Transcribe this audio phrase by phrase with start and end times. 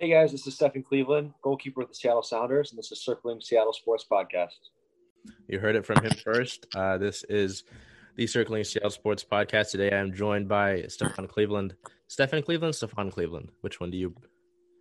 [0.00, 3.40] Hey guys, this is Stephen Cleveland, goalkeeper with the Seattle Sounders, and this is Circling
[3.40, 4.68] Seattle Sports Podcast.
[5.48, 6.68] You heard it from him first.
[6.72, 7.64] Uh, this is
[8.14, 9.72] the Circling Seattle Sports Podcast.
[9.72, 11.74] Today I am joined by Stefan Cleveland.
[12.06, 13.50] Stephen Cleveland, Stefan Cleveland.
[13.62, 14.14] Which one do you?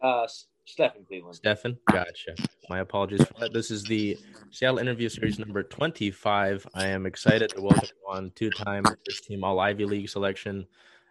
[0.03, 0.27] Uh,
[0.65, 1.37] Stephen Cleveland.
[1.37, 2.35] Stephen, gotcha.
[2.69, 3.53] My apologies for that.
[3.53, 4.19] This is the
[4.51, 6.67] Seattle interview series number 25.
[6.75, 10.67] I am excited to welcome on two time first team All Ivy League selection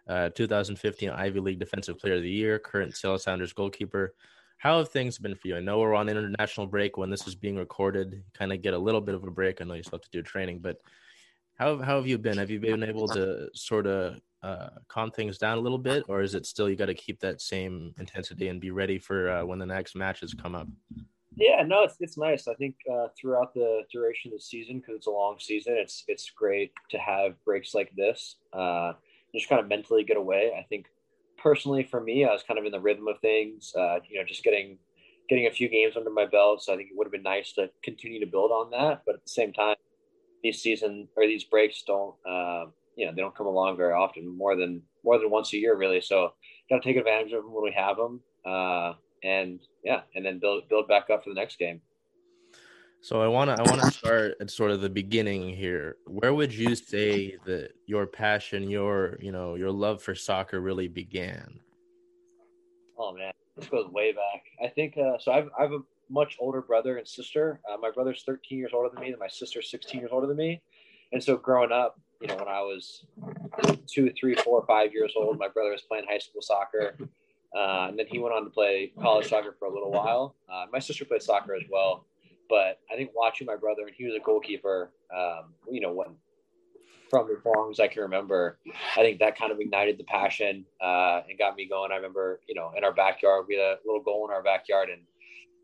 [0.07, 4.13] uh, 2015 Ivy League Defensive Player of the Year, current Seattle Sounders goalkeeper.
[4.57, 5.57] How have things been for you?
[5.57, 8.23] I know we're on international break when this is being recorded.
[8.33, 9.61] Kind of get a little bit of a break.
[9.61, 10.77] I know you still have to do training, but
[11.55, 12.37] how how have you been?
[12.37, 16.21] Have you been able to sort of uh, calm things down a little bit, or
[16.21, 19.45] is it still you got to keep that same intensity and be ready for uh,
[19.45, 20.67] when the next matches come up?
[21.35, 22.47] Yeah, no, it's it's nice.
[22.47, 26.03] I think uh, throughout the duration of the season, because it's a long season, it's
[26.07, 28.37] it's great to have breaks like this.
[28.53, 28.93] Uh,
[29.37, 30.51] just kind of mentally get away.
[30.57, 30.87] I think
[31.37, 33.73] personally for me, I was kind of in the rhythm of things.
[33.77, 34.77] Uh, you know, just getting
[35.29, 36.63] getting a few games under my belt.
[36.63, 39.01] So I think it would have been nice to continue to build on that.
[39.05, 39.75] But at the same time,
[40.43, 42.65] these season or these breaks don't, uh,
[42.95, 45.75] you know, they don't come along very often, more than more than once a year,
[45.75, 46.01] really.
[46.01, 46.33] So
[46.69, 48.93] got to take advantage of them when we have them, uh,
[49.23, 51.81] and yeah, and then build build back up for the next game.
[53.01, 55.97] So I want to I want to start at sort of the beginning here.
[56.05, 60.87] Where would you say that your passion, your you know, your love for soccer really
[60.87, 61.59] began?
[62.97, 64.43] Oh man, this goes way back.
[64.63, 65.31] I think uh, so.
[65.31, 67.59] I've I've a much older brother and sister.
[67.71, 70.37] Uh, my brother's 13 years older than me, and my sister's 16 years older than
[70.37, 70.61] me.
[71.11, 73.05] And so growing up, you know, when I was
[73.87, 76.97] two, three, four, five years old, my brother was playing high school soccer.
[77.55, 80.35] Uh, and then he went on to play college soccer for a little while.
[80.51, 82.05] Uh, my sister played soccer as well.
[82.49, 86.15] But I think watching my brother, and he was a goalkeeper, um, you know, when
[87.09, 88.59] from as long as I can remember,
[88.95, 91.91] I think that kind of ignited the passion uh, and got me going.
[91.91, 94.89] I remember, you know, in our backyard, we had a little goal in our backyard,
[94.89, 95.01] and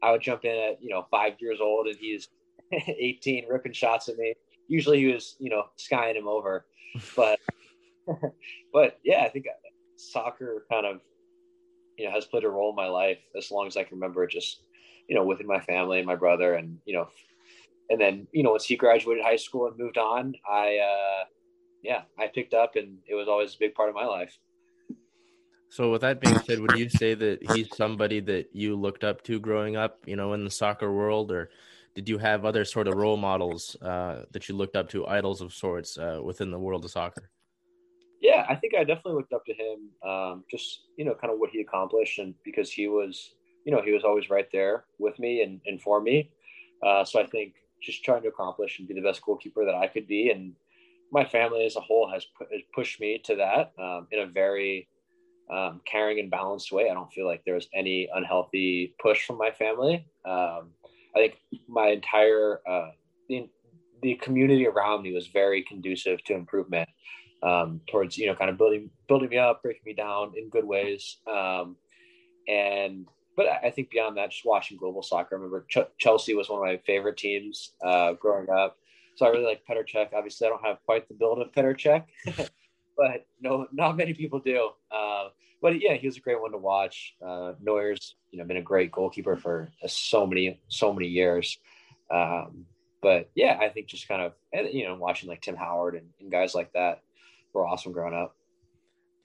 [0.02, 2.30] I would jump in at, you know, five years old, and he's
[2.72, 4.34] 18, ripping shots at me.
[4.68, 6.66] Usually, he was, you know, skying him over,
[7.16, 7.40] but,
[8.74, 9.46] but yeah, I think
[9.98, 11.02] soccer kind of,
[11.98, 14.26] you know, has played a role in my life as long as I can remember.
[14.26, 14.64] Just
[15.08, 17.08] you know, within my family and my brother, and you know,
[17.90, 21.26] and then you know, once he graduated high school and moved on, I, uh,
[21.82, 24.38] yeah, I picked up, and it was always a big part of my life.
[25.70, 29.24] So, with that being said, would you say that he's somebody that you looked up
[29.24, 31.50] to growing up, you know, in the soccer world, or
[31.96, 35.42] did you have other sort of role models uh, that you looked up to, idols
[35.42, 37.30] of sorts, uh, within the world of soccer?
[38.22, 40.10] Yeah, I think I definitely looked up to him.
[40.10, 43.34] Um, just you know, kind of what he accomplished, and because he was
[43.66, 46.30] you know, he was always right there with me and, and for me.
[46.86, 49.88] Uh, so I think just trying to accomplish and be the best goalkeeper that I
[49.88, 50.30] could be.
[50.30, 50.54] And
[51.12, 54.26] my family as a whole has, pu- has pushed me to that um, in a
[54.26, 54.88] very
[55.52, 56.90] um, caring and balanced way.
[56.90, 60.06] I don't feel like there was any unhealthy push from my family.
[60.26, 60.72] Um,
[61.16, 61.38] I think
[61.68, 62.92] my entire, uh,
[63.30, 63.50] the,
[64.02, 66.90] the community around me was very conducive to improvement
[67.44, 70.66] um, towards, you know, kind of building, building me up, breaking me down in good
[70.66, 71.18] ways.
[71.28, 71.76] Um,
[72.48, 76.50] and but I think beyond that, just watching global soccer, I remember Ch- Chelsea was
[76.50, 78.78] one of my favorite teams uh, growing up.
[79.16, 80.14] So I really like Petr Cech.
[80.14, 82.50] Obviously, I don't have quite the build of Petr Cech,
[82.98, 84.70] but no, not many people do.
[84.92, 85.30] Uh,
[85.62, 87.16] but yeah, he was a great one to watch.
[87.26, 91.58] Uh, Neuer's, you know, been a great goalkeeper for so many, so many years.
[92.12, 92.66] Um,
[93.02, 94.34] but yeah, I think just kind of,
[94.74, 97.02] you know, watching like Tim Howard and, and guys like that
[97.54, 98.36] were awesome growing up.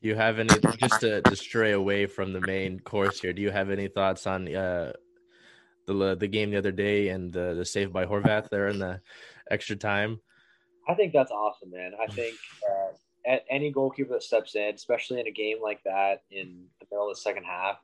[0.00, 3.32] Do you have any just to, to stray away from the main course here?
[3.32, 4.92] Do you have any thoughts on uh,
[5.86, 9.00] the the game the other day and the the save by Horvath there in the
[9.50, 10.20] extra time?
[10.88, 11.92] I think that's awesome, man.
[12.00, 16.65] I think uh, any goalkeeper that steps in, especially in a game like that in
[16.80, 17.78] the middle of the second half,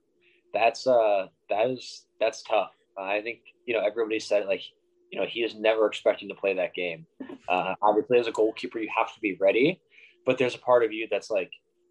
[0.53, 2.71] that's uh that is that's tough.
[2.97, 4.63] I think you know everybody said like
[5.11, 7.07] you know he is never expecting to play that game.
[7.49, 9.81] Uh, obviously, as a goalkeeper, you have to be ready,
[10.25, 11.51] but there's a part of you that's like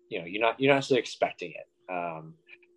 [0.10, 1.92] you know, you're not you're not necessarily expecting it.
[1.92, 2.36] Um,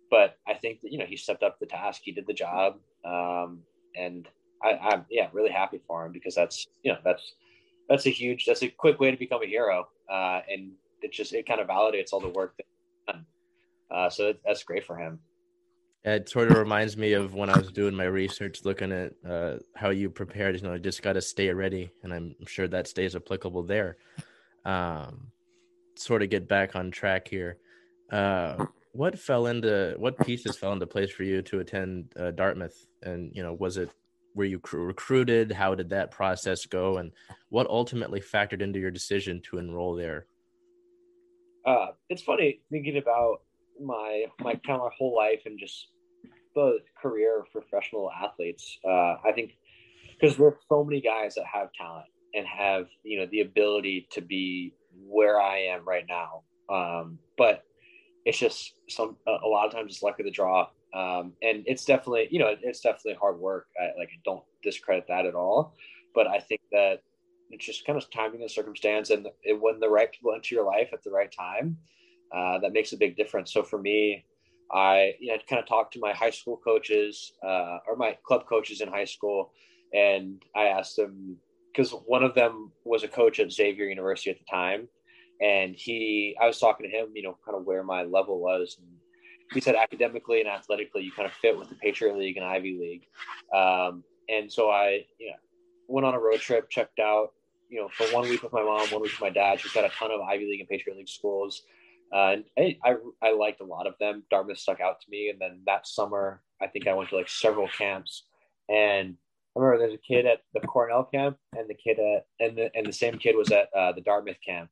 [0.09, 2.77] but I think that you know he stepped up the task, he did the job,
[3.05, 3.59] um,
[3.95, 4.27] and
[4.63, 7.33] I, I'm yeah really happy for him because that's you know that's
[7.89, 10.71] that's a huge that's a quick way to become a hero, uh, and
[11.01, 12.65] it just it kind of validates all the work that
[13.07, 13.25] done.
[13.89, 15.19] Uh, so that's great for him.
[16.03, 19.57] It sort of reminds me of when I was doing my research, looking at uh,
[19.75, 20.55] how you prepared.
[20.55, 23.97] You know, just got to stay ready, and I'm sure that stays applicable there.
[24.63, 25.31] Um,
[25.97, 27.57] sort of get back on track here.
[28.11, 32.87] Uh, what fell into what pieces fell into place for you to attend uh, Dartmouth?
[33.03, 33.91] And you know, was it
[34.33, 35.51] were you recruited?
[35.51, 36.97] How did that process go?
[36.97, 37.11] And
[37.49, 40.27] what ultimately factored into your decision to enroll there?
[41.65, 43.41] Uh, it's funny thinking about
[43.83, 45.87] my my kind of my whole life and just
[46.55, 48.79] both career of professional athletes.
[48.85, 49.51] Uh, I think
[50.19, 54.21] because there's so many guys that have talent and have you know the ability to
[54.21, 54.73] be
[55.05, 56.43] where I am right now.
[56.69, 57.63] Um, but
[58.25, 61.85] it's just some a lot of times it's luck of the draw, um, and it's
[61.85, 63.67] definitely you know it's definitely hard work.
[63.79, 65.73] I, like I don't discredit that at all,
[66.13, 67.03] but I think that
[67.49, 70.65] it's just kind of timing and circumstance, and it, when the right people enter your
[70.65, 71.77] life at the right time,
[72.35, 73.53] uh, that makes a big difference.
[73.53, 74.25] So for me,
[74.73, 78.45] I you know kind of talked to my high school coaches uh, or my club
[78.45, 79.53] coaches in high school,
[79.93, 81.37] and I asked them
[81.77, 84.87] because one of them was a coach at Xavier University at the time,
[85.39, 88.77] and he I was talking to him, you know, kind of where my level was,
[88.79, 88.87] and
[89.53, 92.77] he said academically and athletically you kind of fit with the Patriot League and Ivy
[92.79, 93.07] League,
[93.55, 95.35] um, and so I you know
[95.87, 97.33] went on a road trip, checked out
[97.69, 99.85] you know for one week with my mom, one week with my dad, checked out
[99.85, 101.61] a ton of Ivy League and Patriot League schools.
[102.11, 104.23] Uh, and I, I, I liked a lot of them.
[104.31, 107.27] Dartmouth stuck out to me, and then that summer, I think I went to like
[107.27, 108.23] several camps,
[108.69, 109.17] and
[109.57, 112.69] I remember there's a kid at the Cornell camp, and the kid at and the
[112.75, 114.69] and the same kid was at uh, the Dartmouth camp,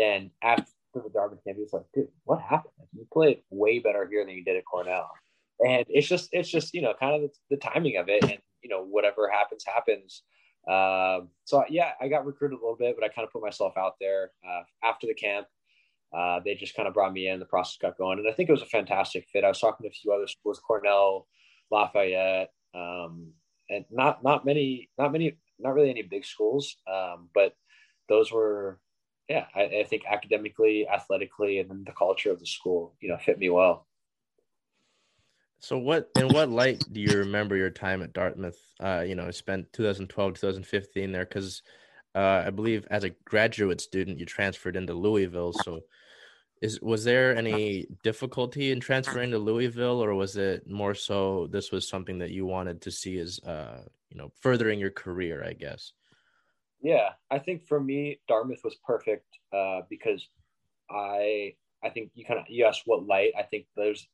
[0.00, 0.64] and after
[0.94, 2.72] the Dartmouth camp, he was like, "Dude, what happened?
[2.92, 5.10] You played way better here than you did at Cornell."
[5.60, 8.38] And it's just, it's just, you know, kind of the, the timing of it, and
[8.62, 10.22] you know, whatever happens, happens.
[10.68, 13.76] Um, so yeah, I got recruited a little bit, but I kind of put myself
[13.76, 15.48] out there uh, after the camp.
[16.16, 17.40] Uh, they just kind of brought me in.
[17.40, 19.42] The process got going, and I think it was a fantastic fit.
[19.42, 21.26] I was talking to a few other schools, Cornell,
[21.70, 23.32] Lafayette, um,
[23.70, 27.54] and not not many, not many, not really any big schools, um, but
[28.08, 28.78] those were,
[29.28, 33.18] yeah, I, I, think academically, athletically, and then the culture of the school, you know,
[33.18, 33.86] fit me well.
[35.60, 38.58] So, what in what light do you remember your time at Dartmouth?
[38.80, 41.62] Uh, you know, spent 2012, 2015 there because
[42.14, 45.52] uh, I believe as a graduate student you transferred into Louisville.
[45.52, 45.80] So
[46.60, 51.70] is was there any difficulty in transferring to Louisville, or was it more so this
[51.70, 55.44] was something that you wanted to see as uh, you know furthering your career?
[55.44, 55.92] I guess.
[56.80, 60.28] Yeah, I think for me, Dartmouth was perfect uh, because
[60.90, 63.32] I I think you kind of you asked what light.
[63.38, 64.06] I think there's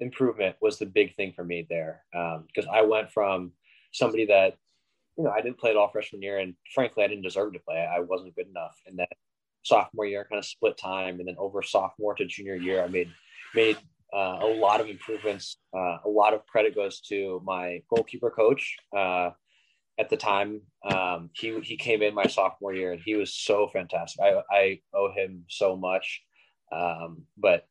[0.00, 3.52] improvement was the big thing for me there because um, I went from
[3.92, 4.56] somebody that
[5.16, 7.60] you know I didn't play at all freshman year, and frankly I didn't deserve to
[7.60, 7.86] play.
[7.86, 9.06] I wasn't good enough, and then
[9.64, 13.10] sophomore year, kind of split time, and then over sophomore to junior year, I made
[13.54, 13.76] made
[14.14, 15.58] uh, a lot of improvements.
[15.76, 18.76] Uh, a lot of credit goes to my goalkeeper coach.
[18.96, 19.30] Uh,
[19.98, 23.68] at the time, um, he he came in my sophomore year, and he was so
[23.72, 24.20] fantastic.
[24.22, 26.22] I I owe him so much.
[26.72, 27.66] Um, but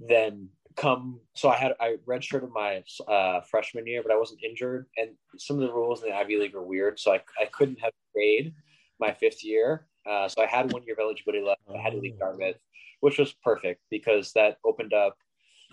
[0.00, 4.86] then come so I had I redshirted my uh, freshman year, but I wasn't injured,
[4.96, 7.80] and some of the rules in the Ivy League are weird, so I I couldn't
[7.80, 8.54] have grade
[9.00, 9.86] my fifth year.
[10.06, 11.60] Uh, so I had one year of eligibility left.
[11.72, 12.56] I had to leave Dartmouth,
[13.00, 15.16] which was perfect because that opened up,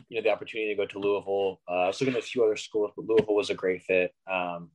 [0.10, 1.62] you know, the opportunity to go to Louisville.
[1.69, 4.13] Uh, I was looking at a few other schools, but Louisville was a great fit
[4.31, 4.69] um,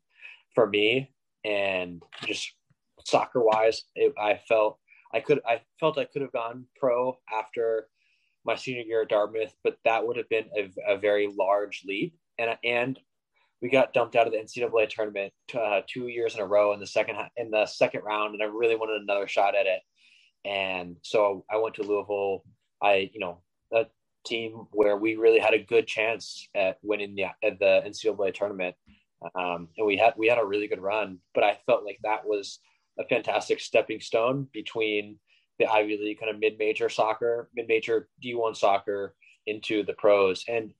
[0.55, 1.13] for me.
[1.45, 2.53] And just
[3.05, 3.83] soccer wise,
[4.19, 4.79] I felt
[5.13, 7.89] I could I felt I could have gone pro after
[8.45, 12.15] my senior year at Dartmouth, but that would have been a, a very large leap.
[12.39, 12.99] And and
[13.63, 16.81] we got dumped out of the NCAA tournament uh, two years in a row in
[16.81, 19.81] the second in the second round, and I really wanted another shot at it.
[20.45, 22.45] And so I went to Louisville.
[22.83, 23.43] I, you know,
[23.73, 23.87] a
[24.25, 28.75] team where we really had a good chance at winning the at the NCAA tournament,
[29.35, 31.19] um, and we had we had a really good run.
[31.35, 32.61] But I felt like that was
[32.99, 35.19] a fantastic stepping stone between
[35.59, 39.15] the Ivy League kind of mid-major soccer, mid-major D1 soccer
[39.47, 40.45] into the pros.
[40.49, 40.73] And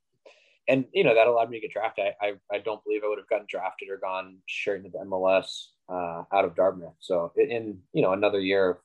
[0.71, 2.07] and you know that allowed me to get drafted.
[2.23, 5.05] I, I, I don't believe I would have gotten drafted or gone straight into the
[5.05, 6.95] MLS uh, out of Dartmouth.
[7.01, 8.77] So in you know another year of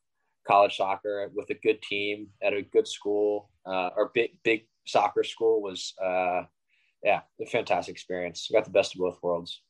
[0.47, 5.23] college soccer with a good team at a good school uh, or big big soccer
[5.23, 6.41] school was uh,
[7.03, 8.49] yeah a fantastic experience.
[8.51, 9.61] got the best of both worlds.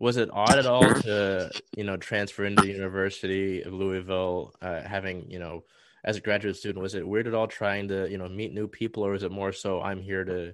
[0.00, 4.82] Was it odd at all to you know transfer into the University of Louisville, uh,
[4.82, 5.64] having you know
[6.04, 6.82] as a graduate student?
[6.82, 9.32] Was it weird at all trying to you know meet new people, or is it
[9.32, 10.52] more so I'm here to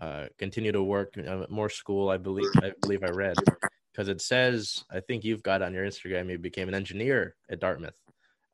[0.00, 2.10] uh, continue to work uh, more school.
[2.10, 3.36] I believe I believe I read
[3.92, 7.60] because it says I think you've got on your Instagram you became an engineer at
[7.60, 7.94] Dartmouth.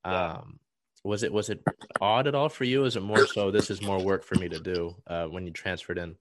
[0.05, 0.59] Um,
[1.05, 1.63] was it was it
[2.01, 2.85] odd at all for you?
[2.85, 5.53] Is it more so this is more work for me to do uh, when you
[5.53, 6.17] transferred in?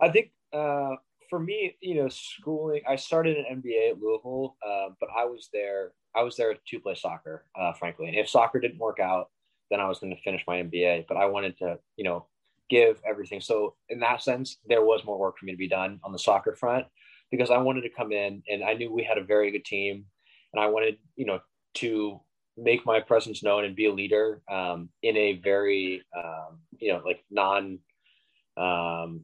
[0.00, 0.94] I think uh,
[1.28, 2.82] for me, you know, schooling.
[2.88, 5.92] I started an MBA at Louisville, uh, but I was there.
[6.14, 8.06] I was there to play soccer, uh, frankly.
[8.06, 9.30] And if soccer didn't work out,
[9.70, 11.06] then I was going to finish my MBA.
[11.08, 12.26] But I wanted to, you know,
[12.68, 13.40] give everything.
[13.40, 16.18] So in that sense, there was more work for me to be done on the
[16.18, 16.86] soccer front
[17.30, 20.04] because I wanted to come in and I knew we had a very good team
[20.52, 21.40] and I wanted, you know,
[21.74, 22.20] to
[22.56, 27.02] make my presence known and be a leader um, in a very, um, you know,
[27.04, 27.78] like non,
[28.56, 29.22] um,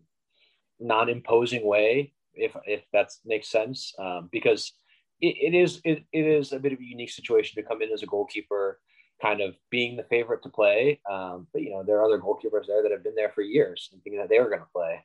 [0.81, 4.73] non-imposing way, if if that makes sense, um, because
[5.21, 7.91] it, it is it, it is a bit of a unique situation to come in
[7.93, 8.81] as a goalkeeper,
[9.21, 11.01] kind of being the favorite to play.
[11.11, 13.89] Um, but you know there are other goalkeepers there that have been there for years
[13.93, 15.05] and thinking that they were going to play.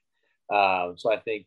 [0.51, 1.45] Um, so I think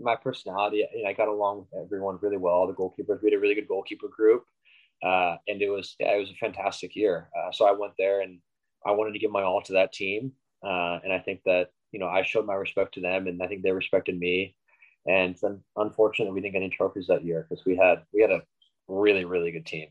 [0.00, 2.66] my personality, you know, I got along with everyone really well.
[2.66, 4.44] The goalkeepers, we had a really good goalkeeper group,
[5.02, 7.28] uh, and it was yeah, it was a fantastic year.
[7.36, 8.38] Uh, so I went there and
[8.86, 10.32] I wanted to give my all to that team,
[10.64, 13.46] uh, and I think that you know I showed my respect to them, and I
[13.48, 14.54] think they respected me.
[15.06, 18.30] And then, unfortunately, we didn't get any trophies that year because we had we had
[18.30, 18.42] a
[18.88, 19.88] really really good team.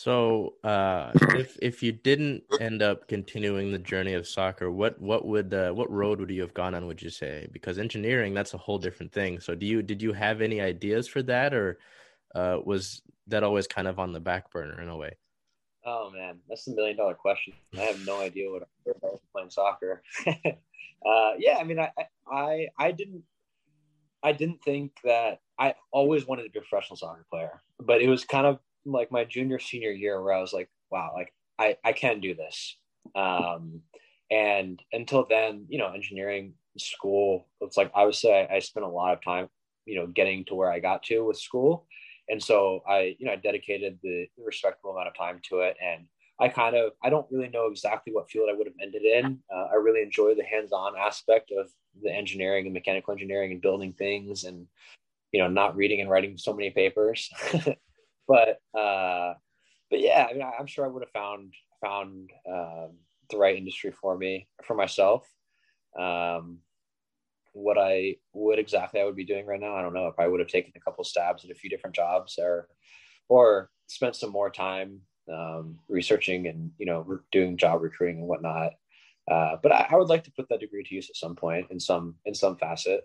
[0.00, 5.26] So, uh, if if you didn't end up continuing the journey of soccer, what what
[5.26, 6.86] would uh, what road would you have gone on?
[6.86, 7.48] Would you say?
[7.52, 9.40] Because engineering, that's a whole different thing.
[9.40, 11.80] So, do you did you have any ideas for that, or
[12.34, 15.18] uh, was that always kind of on the back burner in a way?
[15.84, 17.52] Oh man, that's the million dollar question.
[17.76, 20.02] I have no idea what I was playing soccer.
[20.26, 21.90] uh, yeah, I mean, I,
[22.26, 23.24] I, I didn't,
[24.22, 28.08] I didn't think that I always wanted to be a professional soccer player, but it
[28.08, 31.76] was kind of like my junior senior year where I was like, wow, like I,
[31.84, 32.76] I can do this.
[33.14, 33.82] Um,
[34.30, 39.22] and until then, you know, engineering school, it's like I, I spent a lot of
[39.22, 39.48] time,
[39.86, 41.86] you know, getting to where I got to with school
[42.30, 45.76] and so I, you know, I dedicated the, respectable amount of time to it.
[45.84, 46.06] And
[46.38, 49.40] I kind of, I don't really know exactly what field I would have ended in.
[49.54, 51.68] Uh, I really enjoy the hands-on aspect of
[52.02, 54.66] the engineering and mechanical engineering and building things and,
[55.32, 57.30] you know, not reading and writing so many papers.
[58.30, 59.34] but, uh,
[59.90, 61.52] but yeah, I mean, I'm sure I would have found,
[61.84, 62.90] found um,
[63.28, 65.26] the right industry for me, for myself.
[65.98, 66.58] Um,
[67.52, 69.74] what I what exactly I would be doing right now.
[69.74, 71.96] I don't know if I would have taken a couple stabs at a few different
[71.96, 72.68] jobs or
[73.28, 75.00] or spent some more time
[75.32, 78.72] um, researching and you know re- doing job recruiting and whatnot.
[79.28, 81.66] Uh, but I, I, would like to put that degree to use at some point
[81.70, 83.02] in some in some facet.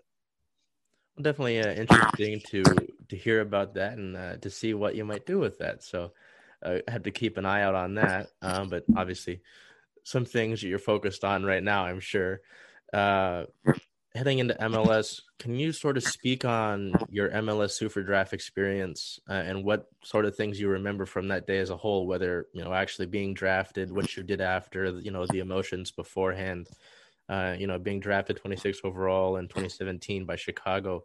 [1.20, 2.62] Definitely uh, interesting to
[3.08, 5.82] to hear about that and uh, to see what you might do with that.
[5.82, 6.12] So
[6.62, 8.28] uh, I have to keep an eye out on that.
[8.42, 9.40] Um, but obviously,
[10.04, 12.40] some things that you're focused on right now, I'm sure.
[12.92, 13.44] Uh,
[14.14, 19.34] heading into MLS, can you sort of speak on your MLS Super Draft experience uh,
[19.34, 22.06] and what sort of things you remember from that day as a whole?
[22.06, 26.68] Whether you know actually being drafted, what you did after, you know, the emotions beforehand.
[27.28, 31.02] Uh, you know, being drafted 26 overall in 2017 by Chicago.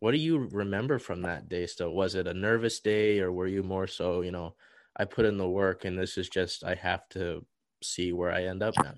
[0.00, 1.66] What do you remember from that day?
[1.66, 4.54] Still, was it a nervous day, or were you more so, you know,
[4.96, 7.44] I put in the work, and this is just I have to
[7.82, 8.94] see where I end up now?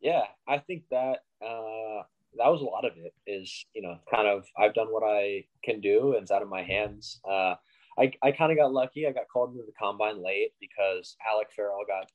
[0.00, 1.24] Yeah, I think that.
[1.44, 2.04] Uh
[2.38, 5.44] that was a lot of it is you know kind of i've done what i
[5.64, 7.54] can do and it's out of my hands uh,
[7.98, 11.48] i, I kind of got lucky i got called into the combine late because alec
[11.54, 12.10] farrell got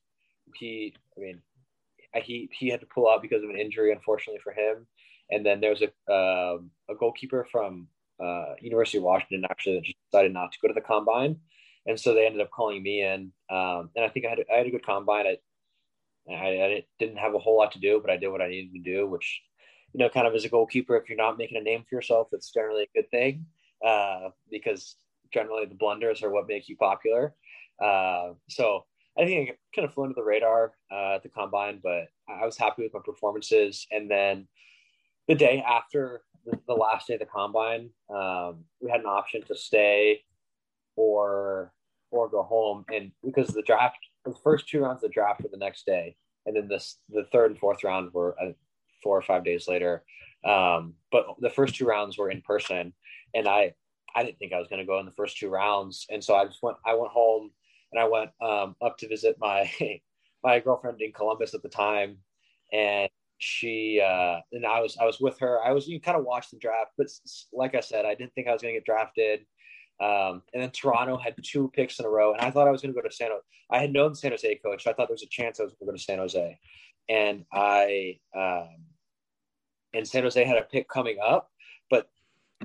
[0.54, 1.40] he i mean
[2.22, 4.86] he he had to pull out because of an injury unfortunately for him
[5.30, 7.88] and then there was a uh, a goalkeeper from
[8.22, 11.36] uh, university of washington actually that just decided not to go to the combine
[11.86, 14.58] and so they ended up calling me in um, and i think i had, I
[14.58, 15.36] had a good combine I,
[16.32, 18.72] I, I didn't have a whole lot to do but i did what i needed
[18.72, 19.42] to do which
[19.96, 22.28] you know, kind of as a goalkeeper, if you're not making a name for yourself,
[22.32, 23.46] it's generally a good thing
[23.84, 24.96] uh, because
[25.32, 27.34] generally the blunders are what make you popular.
[27.82, 28.84] Uh, so
[29.18, 32.44] I think I kind of flew under the radar uh, at the combine, but I
[32.44, 33.86] was happy with my performances.
[33.90, 34.46] And then
[35.28, 36.22] the day after
[36.66, 40.22] the, last day of the combine, um, we had an option to stay
[40.96, 41.72] or
[42.12, 42.84] or go home.
[42.92, 46.16] And because the draft, the first two rounds of the draft were the next day,
[46.46, 48.52] and then this the third and fourth round were uh,
[49.02, 50.04] four or five days later.
[50.44, 52.92] Um, but the first two rounds were in person,
[53.34, 53.74] and I
[54.14, 56.36] I didn't think I was going to go in the first two rounds, and so
[56.36, 56.76] I just went.
[56.86, 57.50] I went home
[57.92, 59.70] and I went um, up to visit my
[60.44, 62.18] my girlfriend in Columbus at the time,
[62.72, 65.60] and she uh, and I was I was with her.
[65.62, 67.08] I was you kind of watched the draft, but
[67.52, 69.40] like I said, I didn't think I was going to get drafted.
[69.98, 72.82] Um, and then Toronto had two picks in a row, and I thought I was
[72.82, 73.42] going to go to San Jose.
[73.70, 75.72] I had known San Jose coach, so I thought there was a chance I was
[75.72, 76.58] going to go to San Jose.
[77.08, 78.76] And I um,
[79.94, 81.50] and San Jose had a pick coming up.
[81.90, 82.08] But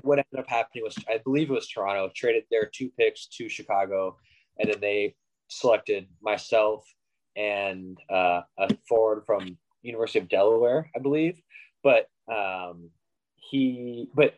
[0.02, 3.48] what ended up happening was, I believe it was Toronto traded their two picks to
[3.48, 4.16] Chicago,
[4.58, 5.14] and then they
[5.48, 6.84] selected myself
[7.36, 11.40] and uh, a forward from University of Delaware, I believe.
[11.82, 12.90] But um,
[13.36, 14.34] he, but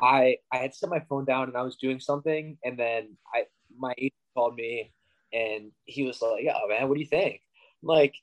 [0.00, 3.44] I, I had set my phone down and I was doing something, and then I,
[3.76, 4.92] my agent called me,
[5.32, 7.40] and he was like, "Yeah, man, what do you think?"
[7.82, 8.14] I'm like,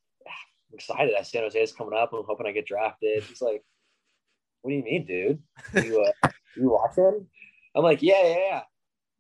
[0.72, 2.14] I'm excited that San Jose is coming up.
[2.14, 3.24] I'm hoping I get drafted.
[3.24, 3.64] He's like,
[4.62, 5.40] what do you mean, dude?
[5.86, 7.28] You uh, you watching?
[7.76, 8.62] I'm like, yeah, yeah, yeah.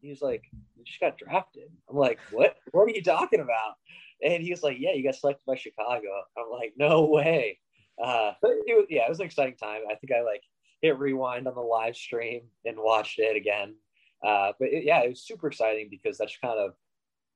[0.02, 0.44] He's like,
[0.76, 1.70] you just got drafted.
[1.90, 2.56] I'm like, what?
[2.72, 3.76] What are you talking about?
[4.24, 6.08] And he was like, yeah, you got selected by Chicago.
[6.38, 7.60] I'm like, no way.
[8.02, 9.82] Uh, but it was, yeah, it was an exciting time.
[9.90, 10.44] I think I like
[10.82, 13.76] hit rewind on the live stream and watched it again.
[14.26, 16.74] Uh, but it, yeah, it was super exciting because that's kind of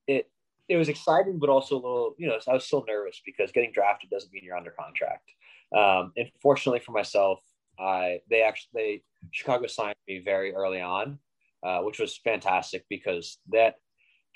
[0.06, 0.30] it.
[0.68, 3.70] It was exciting, but also a little, you know, I was still nervous because getting
[3.72, 5.30] drafted doesn't mean you're under contract.
[5.76, 7.40] Um, and fortunately for myself,
[7.78, 11.18] I they actually they Chicago signed me very early on,
[11.62, 13.76] uh, which was fantastic because that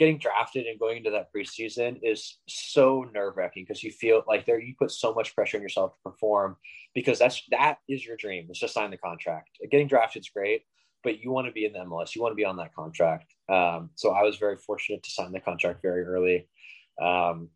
[0.00, 4.46] getting drafted and going into that preseason is so nerve wracking because you feel like
[4.46, 6.56] there you put so much pressure on yourself to perform
[6.94, 8.46] because that's that is your dream.
[8.48, 9.50] It's just sign the contract.
[9.70, 10.62] Getting drafted is great,
[11.04, 12.14] but you want to be in the MLS.
[12.14, 13.34] You want to be on that contract.
[13.50, 16.48] Um, so I was very fortunate to sign the contract very early.
[16.98, 17.50] Um,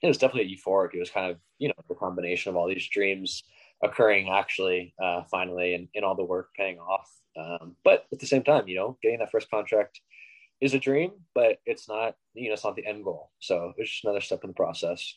[0.00, 0.94] it was definitely euphoric.
[0.94, 3.42] It was kind of you know the combination of all these dreams
[3.82, 7.10] occurring actually uh, finally and, and all the work paying off.
[7.36, 10.00] Um, but at the same time, you know, getting that first contract
[10.60, 13.30] is a dream, but it's not, you know, it's not the end goal.
[13.38, 15.14] So it's just another step in the process.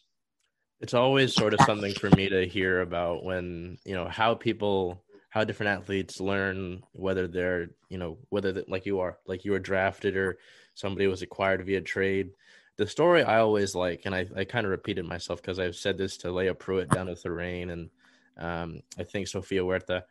[0.79, 5.03] It's always sort of something for me to hear about when, you know, how people,
[5.29, 9.59] how different athletes learn whether they're, you know, whether like you are, like you were
[9.59, 10.37] drafted or
[10.73, 12.31] somebody was acquired via trade.
[12.77, 15.97] The story I always like, and I, I kind of repeated myself because I've said
[15.97, 17.89] this to Leah Pruitt down at the Reign and
[18.37, 20.05] um, I think Sofia Huerta,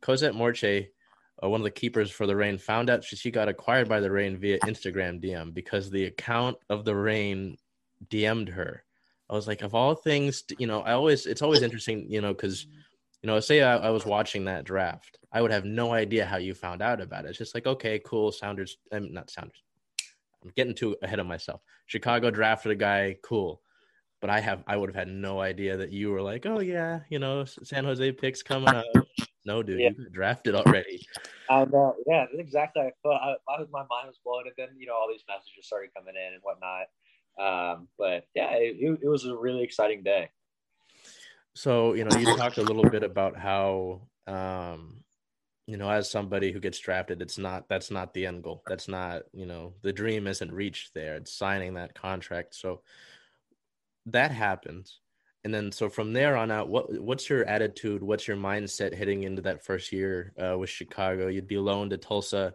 [0.00, 0.88] Cosette Morche
[1.42, 4.00] uh, one of the keepers for the Reign found out she, she got acquired by
[4.00, 7.56] the Reign via Instagram DM because the account of the Reign
[8.08, 8.84] DM'd her.
[9.28, 12.32] I was like, of all things, you know, I always, it's always interesting, you know,
[12.32, 12.66] because,
[13.22, 16.36] you know, say I, I, was watching that draft, I would have no idea how
[16.36, 17.28] you found out about it.
[17.28, 18.30] It's just like, okay, cool.
[18.30, 19.62] Sounders, I'm not Sounders.
[20.44, 21.62] I'm getting too ahead of myself.
[21.86, 23.62] Chicago drafted a guy, cool.
[24.20, 27.00] But I have, I would have had no idea that you were like, oh yeah,
[27.08, 28.84] you know, San Jose picks coming up.
[29.44, 29.90] No, dude, yeah.
[29.96, 31.06] you got drafted already.
[31.50, 31.96] I know.
[32.06, 32.82] Yeah, that's exactly.
[32.82, 33.20] I thought.
[33.20, 36.14] I, I, my mind was blown, and then you know all these messages started coming
[36.14, 36.86] in and whatnot.
[37.38, 40.30] Um, but yeah, it, it was a really exciting day.
[41.54, 45.02] So you know, you talked a little bit about how um,
[45.66, 48.62] you know, as somebody who gets drafted, it's not that's not the end goal.
[48.66, 51.16] That's not you know the dream isn't reached there.
[51.16, 52.54] It's signing that contract.
[52.54, 52.82] So
[54.06, 55.00] that happens
[55.44, 59.24] and then so from there on out what what's your attitude what's your mindset heading
[59.24, 61.28] into that first year uh, with chicago?
[61.28, 62.54] You'd be loaned to tulsa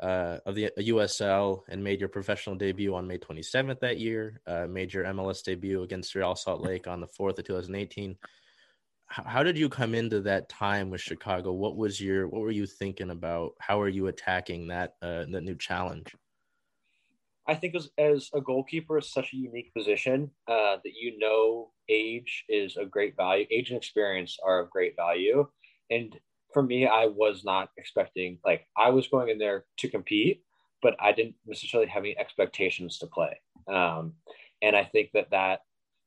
[0.00, 4.66] uh, of the usl and made your professional debut on may 27th that year uh,
[4.68, 8.16] made your mls debut against real salt lake on the 4th of 2018
[9.06, 11.52] how, how did you come into that time with chicago?
[11.52, 13.52] What was your what were you thinking about?
[13.60, 16.14] How are you attacking that uh, that new challenge
[17.48, 21.70] I think as, as a goalkeeper, it's such a unique position uh, that you know
[21.88, 23.46] age is a great value.
[23.50, 25.46] Age and experience are of great value.
[25.90, 26.18] And
[26.52, 30.42] for me, I was not expecting, like, I was going in there to compete,
[30.82, 33.40] but I didn't necessarily have any expectations to play.
[33.68, 34.14] Um,
[34.62, 35.60] and I think that that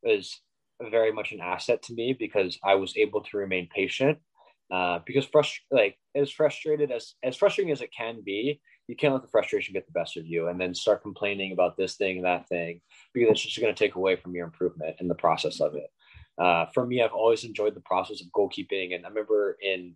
[0.04, 0.42] is
[0.82, 4.18] very much an asset to me because I was able to remain patient.
[4.72, 9.14] Uh, because frust- like as frustrated as as frustrating as it can be, you can't
[9.14, 12.18] let the frustration get the best of you and then start complaining about this thing
[12.18, 12.82] and that thing
[13.14, 15.92] because it's just going to take away from your improvement in the process of it.
[16.42, 19.96] Uh, for me, I've always enjoyed the process of goalkeeping, and I remember in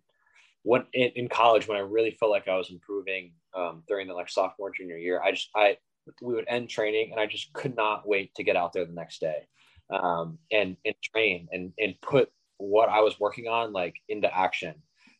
[0.62, 4.14] when in, in college when I really felt like I was improving um, during the
[4.14, 5.20] like sophomore junior year.
[5.20, 5.76] I just I
[6.22, 8.92] we would end training, and I just could not wait to get out there the
[8.92, 9.48] next day
[9.90, 14.74] um, and and train and and put what I was working on like into action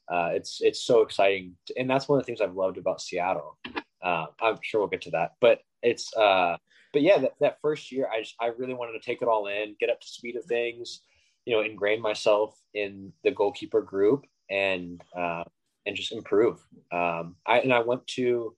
[0.08, 3.58] uh, it's it's so exciting, and that's one of the things I've loved about Seattle.
[4.02, 6.56] Uh, I'm sure we'll get to that, but it's uh,
[6.92, 9.46] but yeah, that, that first year, I just I really wanted to take it all
[9.46, 11.00] in, get up to speed of things,
[11.44, 15.44] you know, ingrain myself in the goalkeeper group, and uh,
[15.86, 16.60] and just improve.
[16.92, 18.54] Um, I and I went to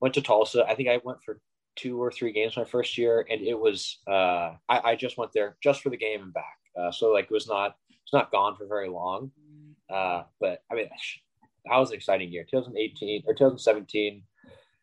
[0.00, 0.64] went to Tulsa.
[0.68, 1.40] I think I went for
[1.76, 5.32] two or three games my first year, and it was uh, I, I just went
[5.32, 6.58] there just for the game and back.
[6.78, 9.30] Uh, so like it was not it's not gone for very long.
[9.92, 10.88] Uh, but I mean,
[11.64, 12.44] that was an exciting year.
[12.48, 14.22] 2018 or 2017,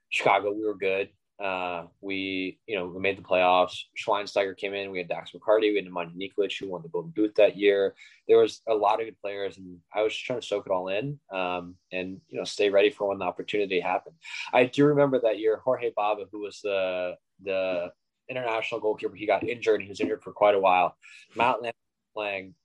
[0.10, 1.10] Chicago, we were good.
[1.44, 3.78] Uh, we, you know, we made the playoffs.
[3.98, 4.92] Schweinsteiger came in.
[4.92, 5.74] We had Dax McCarty.
[5.74, 7.96] We had Nemanja Nikolic, who won the Golden Boot that year.
[8.28, 10.72] There was a lot of good players, and I was just trying to soak it
[10.72, 14.16] all in um, and, you know, stay ready for when the opportunity happened.
[14.54, 17.92] I do remember that year, Jorge Bava, who was the the
[18.30, 19.82] international goalkeeper, he got injured.
[19.82, 20.96] He was injured for quite a while.
[21.36, 21.74] Matt Lamb
[22.14, 22.56] playing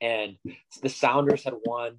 [0.00, 0.36] and
[0.82, 1.96] the Sounders had won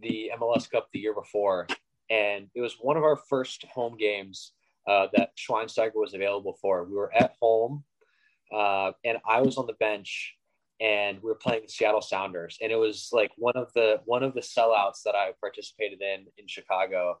[0.00, 1.66] the MLS Cup the year before,
[2.10, 4.52] and it was one of our first home games
[4.88, 6.84] uh, that Schweinsteiger was available for.
[6.84, 7.84] We were at home,
[8.52, 10.34] uh, and I was on the bench,
[10.80, 14.22] and we were playing the Seattle Sounders, and it was like one of the one
[14.22, 17.18] of the sellouts that I participated in in Chicago.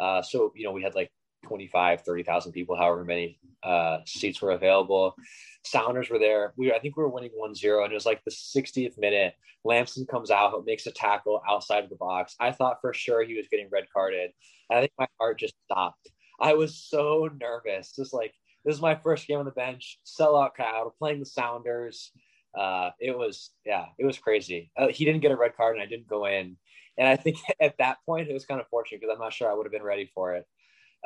[0.00, 1.10] Uh, so you know we had like
[1.44, 5.16] 25, 30,000 people, however many uh, seats were available.
[5.64, 6.52] Sounders were there.
[6.56, 9.34] We, I think we were winning 1 0, and it was like the 60th minute.
[9.64, 12.36] Lampson comes out, makes a tackle outside of the box.
[12.38, 14.30] I thought for sure he was getting red carded.
[14.70, 16.10] I think my heart just stopped.
[16.40, 17.94] I was so nervous.
[17.94, 22.12] Just like, this is my first game on the bench, sellout crowd, playing the Sounders.
[22.58, 24.70] Uh, it was, yeah, it was crazy.
[24.76, 26.56] Uh, he didn't get a red card, and I didn't go in.
[26.96, 29.50] And I think at that point, it was kind of fortunate because I'm not sure
[29.50, 30.46] I would have been ready for it.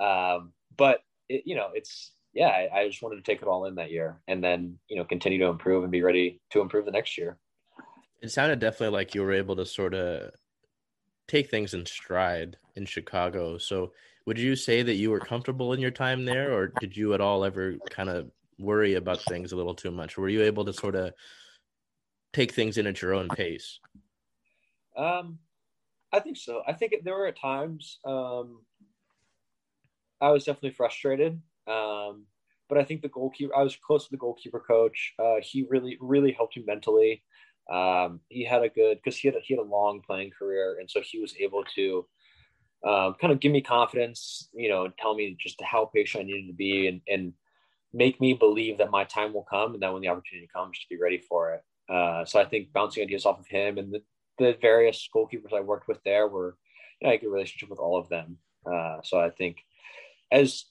[0.00, 3.64] Um, but it, you know, it's yeah, I, I, just wanted to take it all
[3.64, 6.84] in that year, and then you know continue to improve and be ready to improve
[6.84, 7.38] the next year.
[8.22, 10.30] It sounded definitely like you were able to sort of
[11.26, 13.58] take things in stride in Chicago.
[13.58, 13.92] So,
[14.26, 17.20] would you say that you were comfortable in your time there, or did you at
[17.20, 20.16] all ever kind of worry about things a little too much?
[20.16, 21.12] Were you able to sort of
[22.32, 23.80] take things in at your own pace?
[24.96, 25.38] Um,
[26.12, 26.62] I think so.
[26.66, 28.60] I think there were times um,
[30.20, 31.40] I was definitely frustrated.
[31.66, 32.26] Um,
[32.68, 35.14] but I think the goalkeeper, I was close to the goalkeeper coach.
[35.18, 37.22] Uh, he really, really helped me mentally.
[37.70, 40.78] Um, he had a good, because he had a, he had a long playing career,
[40.80, 42.06] and so he was able to
[42.86, 46.26] um, kind of give me confidence, you know, and tell me just how patient I
[46.26, 47.32] needed to be, and and
[47.92, 50.86] make me believe that my time will come, and that when the opportunity comes, to
[50.88, 51.62] be ready for it.
[51.92, 54.02] Uh, so I think bouncing ideas off of him and the,
[54.38, 56.56] the various goalkeepers I worked with there were,
[57.00, 58.36] you know, I had a good relationship with all of them.
[58.70, 59.56] Uh, so I think
[60.30, 60.64] as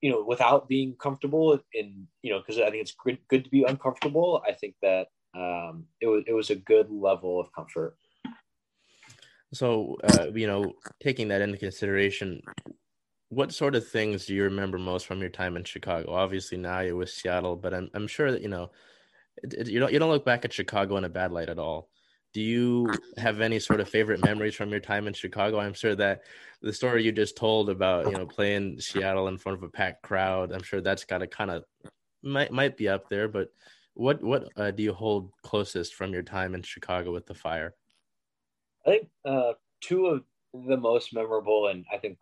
[0.00, 3.50] you know, without being comfortable in, you know, because I think it's good, good to
[3.50, 4.42] be uncomfortable.
[4.46, 7.96] I think that um, it was it was a good level of comfort.
[9.54, 12.42] So, uh, you know, taking that into consideration,
[13.30, 16.12] what sort of things do you remember most from your time in Chicago?
[16.12, 18.72] Obviously, now you're with Seattle, but I'm I'm sure that you know,
[19.42, 21.58] it, it, you don't you don't look back at Chicago in a bad light at
[21.58, 21.88] all
[22.34, 25.60] do you have any sort of favorite memories from your time in Chicago?
[25.60, 26.22] I'm sure that
[26.60, 30.02] the story you just told about, you know, playing Seattle in front of a packed
[30.02, 31.64] crowd, I'm sure that's got to kind of
[32.24, 33.28] might might be up there.
[33.28, 33.50] But
[33.94, 37.74] what what uh, do you hold closest from your time in Chicago with the Fire?
[38.84, 40.24] I think uh, two of
[40.66, 42.18] the most memorable, and I think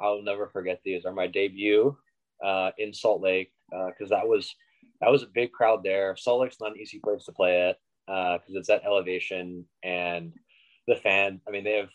[0.00, 1.96] I'll never forget these, are my debut
[2.44, 4.56] uh, in Salt Lake because uh, that was
[5.00, 6.16] that was a big crowd there.
[6.16, 7.76] Salt Lake's not an easy place to play at
[8.12, 10.32] because uh, it's at elevation and
[10.86, 11.40] the fan.
[11.48, 11.90] I mean, they have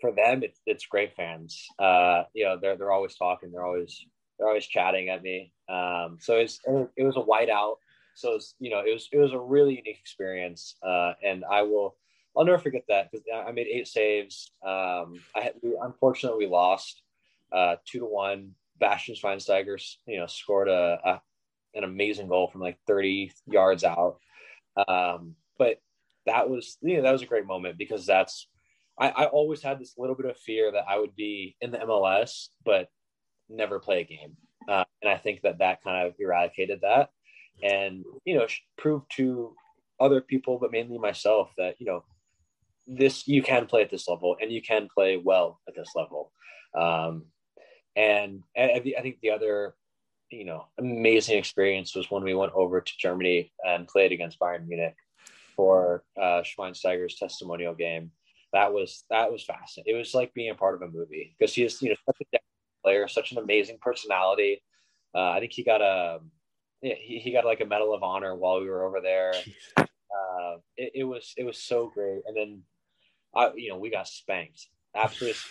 [0.00, 1.66] for them it's it's great fans.
[1.78, 3.50] Uh, you know, they're they're always talking.
[3.50, 4.04] They're always
[4.38, 5.52] they're always chatting at me.
[5.68, 6.60] Um, so it's
[6.96, 7.76] it was a whiteout.
[8.14, 11.96] So you know, it was it was a really unique experience, uh, and I will
[12.36, 14.52] I'll never forget that because I made eight saves.
[14.62, 17.02] Um, I had, we, unfortunately we lost
[17.52, 18.52] uh, two to one.
[18.78, 21.22] Bastian Schweinsteiger, you know, scored a, a
[21.74, 24.18] an amazing goal from like 30 yards out.
[24.88, 25.78] Um, but
[26.26, 28.48] that was you know that was a great moment because that's
[28.98, 31.78] I, I always had this little bit of fear that I would be in the
[31.78, 32.88] MLS but
[33.48, 34.36] never play a game,
[34.68, 37.10] uh, and I think that that kind of eradicated that,
[37.62, 39.54] and you know proved to
[39.98, 42.04] other people but mainly myself that you know
[42.86, 46.32] this you can play at this level and you can play well at this level.
[46.78, 47.24] Um,
[47.96, 49.74] and I, I think the other
[50.30, 54.66] you know amazing experience was when we went over to Germany and played against Bayern
[54.66, 54.94] Munich
[55.56, 58.10] for uh, Schweinsteiger's testimonial game.
[58.52, 59.94] That was that was fascinating.
[59.94, 62.28] It was like being a part of a movie because he is you know such
[62.34, 62.38] a
[62.84, 64.62] player, such an amazing personality.
[65.14, 66.20] Uh, I think he got a
[66.80, 69.34] he, he got like a medal of honor while we were over there.
[69.76, 72.62] Uh, it, it, was it was so great, and then
[73.34, 75.38] I you know we got spanked absolutely.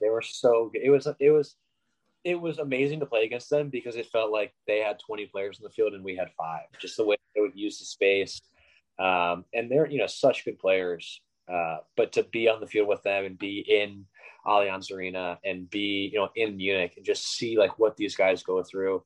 [0.00, 0.80] They were so good.
[0.82, 1.54] It was it was
[2.24, 5.58] it was amazing to play against them because it felt like they had 20 players
[5.58, 6.64] in the field and we had five.
[6.80, 8.40] Just the way they would use the space,
[8.98, 11.20] um, and they're you know such good players.
[11.52, 14.06] Uh, but to be on the field with them and be in
[14.46, 18.42] Allianz Arena and be you know in Munich and just see like what these guys
[18.42, 19.02] go through,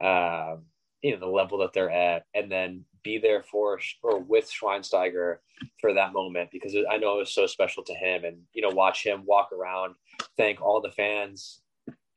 [0.00, 0.56] uh,
[1.02, 5.38] you know the level that they're at, and then be there for or with Schweinsteiger
[5.80, 8.70] for that moment because I know it was so special to him, and you know
[8.70, 9.94] watch him walk around,
[10.36, 11.60] thank all the fans,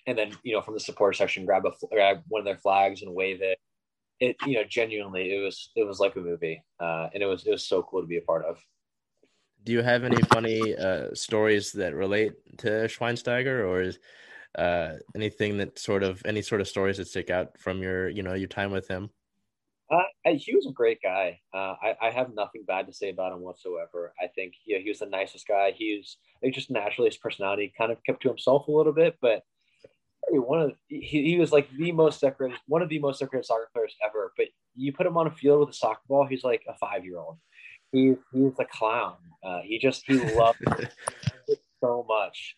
[0.08, 3.01] and then you know from the support section grab a grab one of their flags
[3.01, 3.60] and wave it.
[4.19, 7.45] It you know genuinely it was it was like a movie, uh, and it was
[7.45, 8.58] it was so cool to be a part of.
[9.63, 13.99] Do you have any funny uh, stories that relate to Schweinsteiger, or is
[14.58, 18.23] uh, anything that sort of any sort of stories that stick out from your you
[18.23, 19.10] know your time with him?
[19.89, 20.01] Uh,
[20.34, 21.39] he was a great guy.
[21.54, 24.15] Uh, I, I, have nothing bad to say about him whatsoever.
[24.19, 25.73] I think he, he was the nicest guy.
[25.78, 26.17] He was
[26.56, 29.43] just naturally his personality kind of kept to himself a little bit, but
[30.32, 33.70] one of he, he was like the most decorated, one of the most decorated soccer
[33.74, 34.34] players ever.
[34.38, 37.06] But you put him on a field with a soccer ball, he's like a five
[37.06, 37.38] year old.
[37.92, 39.16] He's he's a clown.
[39.44, 40.60] Uh, he just he loved
[41.48, 42.56] it so much.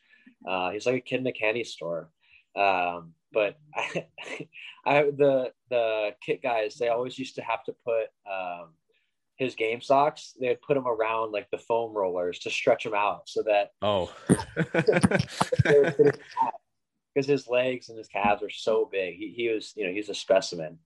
[0.48, 2.10] Uh, he's like a kid in a candy store.
[2.56, 4.08] Um, but I,
[4.86, 8.70] I, the the kit guys they always used to have to put um,
[9.38, 10.34] his game socks.
[10.40, 14.12] They'd put them around like the foam rollers to stretch them out so that oh,
[17.18, 19.16] because his legs and his calves are so big.
[19.16, 20.78] He, he was you know he's a specimen.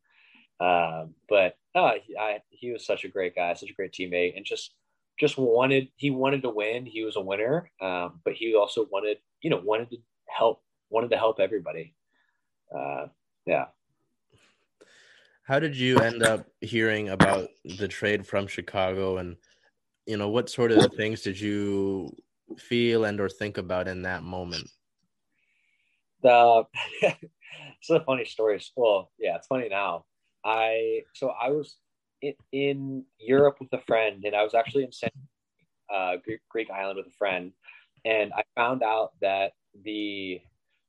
[0.62, 4.38] Um, but uh, he, I, he was such a great guy, such a great teammate,
[4.38, 4.76] and just
[5.20, 6.86] just wanted he wanted to win.
[6.86, 9.98] He was a winner, um, but he also wanted you know wanted to
[10.30, 11.94] help wanted to help everybody.
[12.74, 13.08] Uh,
[13.46, 13.66] yeah.
[15.44, 19.36] How did you end up hearing about the trade from Chicago, and
[20.06, 22.16] you know what sort of things did you
[22.58, 24.70] feel and or think about in that moment?
[26.24, 26.64] The
[27.02, 28.62] it's a funny story.
[28.76, 30.06] Well, yeah, it's funny now.
[30.46, 31.78] I so I was
[32.22, 35.10] in, in Europe with a friend, and I was actually in San,
[35.94, 37.52] uh, Greek, Greek island with a friend,
[38.06, 39.54] and I found out that
[39.84, 40.42] the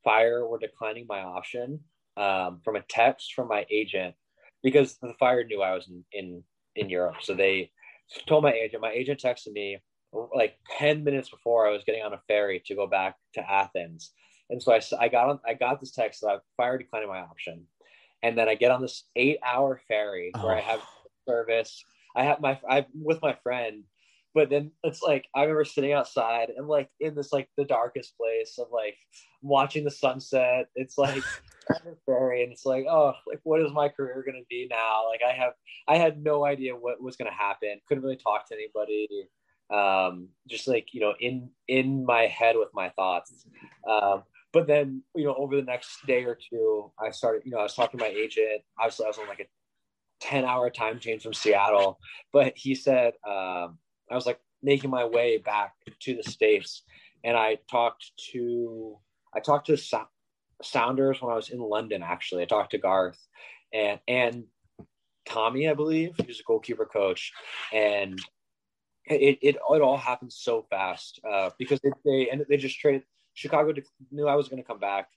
[0.05, 1.81] Fire were declining my option
[2.17, 4.15] um, from a text from my agent
[4.63, 6.43] because the Fire knew I was in, in
[6.77, 7.71] in Europe, so they
[8.27, 8.83] told my agent.
[8.83, 9.79] My agent texted me
[10.35, 14.13] like 10 minutes before I was getting on a ferry to go back to Athens.
[14.53, 17.19] And so I, I got on, I got this text that I fire declining my
[17.21, 17.67] option
[18.23, 20.47] and then I get on this eight hour ferry oh.
[20.47, 21.11] where I have oh.
[21.29, 21.85] service.
[22.17, 23.85] I have my I'm with my friend,
[24.35, 28.17] but then it's like I remember sitting outside and like in this like the darkest
[28.17, 28.97] place of like
[29.41, 30.67] watching the sunset.
[30.75, 31.23] It's like
[32.07, 35.09] ferry and it's like oh like what is my career gonna be now?
[35.09, 35.55] Like I have
[35.89, 37.81] I had no idea what was gonna happen.
[37.89, 39.29] Couldn't really talk to anybody.
[39.73, 43.47] Um, just like you know in in my head with my thoughts.
[43.89, 47.59] Um, but then you know over the next day or two i started you know
[47.59, 48.63] i was talking to my agent.
[48.79, 49.47] Obviously i was on like a
[50.21, 51.99] 10 hour time change from seattle.
[52.33, 53.79] But he said um,
[54.11, 56.83] i was like making my way back to the states.
[57.25, 58.99] And i talked to
[59.35, 60.09] i talked to so-
[60.63, 62.43] sounders when i was in london actually.
[62.43, 63.19] I talked to garth
[63.73, 64.45] and and
[65.27, 66.13] tommy i believe.
[66.27, 67.33] He's a goalkeeper coach.
[67.73, 68.21] And
[69.07, 73.03] it, it, it all happened so fast uh, because they, they and they just traded
[73.35, 73.73] Chicago
[74.11, 75.09] knew I was going to come back.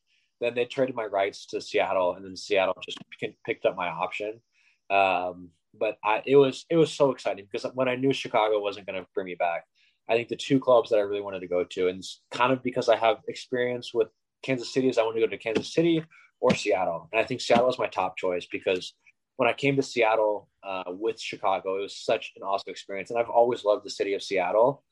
[0.42, 2.98] Then they traded my rights to Seattle, and then Seattle just
[3.46, 4.42] picked up my option.
[4.90, 8.86] Um, but I, it was it was so exciting because when I knew Chicago wasn't
[8.86, 9.66] going to bring me back,
[10.10, 12.64] I think the two clubs that I really wanted to go to, and kind of
[12.64, 14.10] because I have experience with
[14.44, 16.04] Kansas City, is I want to go to Kansas City
[16.42, 18.94] or Seattle, and I think Seattle is my top choice because
[19.38, 23.20] when I came to Seattle uh, with Chicago, it was such an awesome experience, and
[23.20, 24.84] I've always loved the city of Seattle.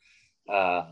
[0.51, 0.83] Uh,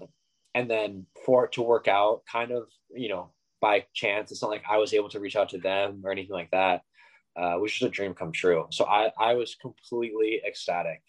[0.56, 4.52] and then for it to work out kind of you know by chance it's not
[4.52, 6.82] like i was able to reach out to them or anything like that
[7.36, 8.68] uh, which is a dream come true.
[8.72, 11.02] So i i was completely ecstatic.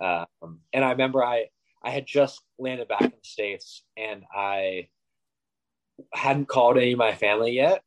[0.00, 1.46] Um, and i remember i
[1.84, 4.88] i had just landed back in the states and i
[6.14, 7.82] hadn't called any of my family yet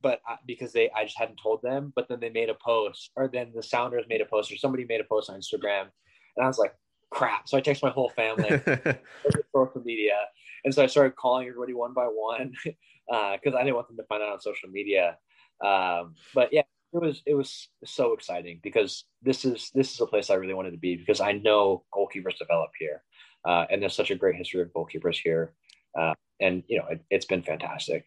[0.00, 3.10] but I, because they i just hadn't told them but then they made a post
[3.14, 5.88] or then the sounders made a post or somebody made a post on instagram.
[6.36, 6.74] And i was like
[7.12, 7.48] crap.
[7.48, 8.48] So I text my whole family,
[9.54, 10.16] social media,
[10.64, 12.74] and so I started calling everybody one by one because
[13.54, 15.18] uh, I didn't want them to find out on social media.
[15.62, 20.06] Um, but yeah, it was it was so exciting because this is this is a
[20.06, 23.02] place I really wanted to be because I know goalkeepers develop here,
[23.46, 25.54] uh, and there's such a great history of goalkeepers here,
[25.98, 28.06] uh, and you know it, it's been fantastic.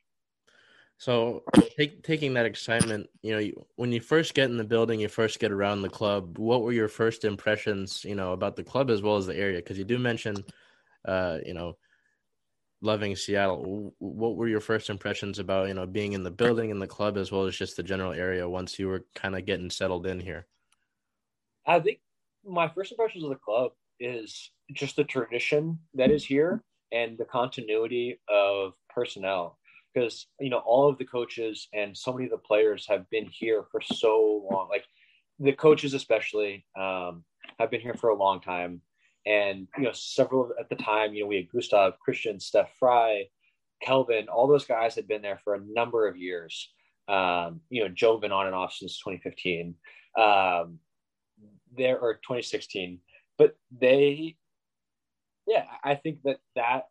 [0.97, 1.43] So,
[1.77, 5.09] take, taking that excitement, you know, you, when you first get in the building, you
[5.09, 6.37] first get around the club.
[6.37, 9.57] What were your first impressions, you know, about the club as well as the area?
[9.57, 10.37] Because you do mention,
[11.05, 11.77] uh, you know,
[12.81, 13.93] loving Seattle.
[13.99, 17.17] What were your first impressions about, you know, being in the building in the club
[17.17, 20.19] as well as just the general area once you were kind of getting settled in
[20.19, 20.47] here?
[21.65, 21.99] I think
[22.45, 27.25] my first impressions of the club is just the tradition that is here and the
[27.25, 29.57] continuity of personnel
[29.95, 33.27] because you know all of the coaches and so many of the players have been
[33.31, 34.83] here for so long like
[35.39, 37.23] the coaches especially um,
[37.59, 38.81] have been here for a long time.
[39.25, 43.29] And you know several at the time you know we had gustav Cristian steph Frei
[43.81, 46.71] kelvin all those guys had been there for a number of years.
[47.07, 49.75] Um, you know joe been on and off since 2015
[50.17, 50.79] um,
[51.75, 52.99] there or 2016
[53.37, 54.37] but they
[55.45, 56.85] yeah i think that that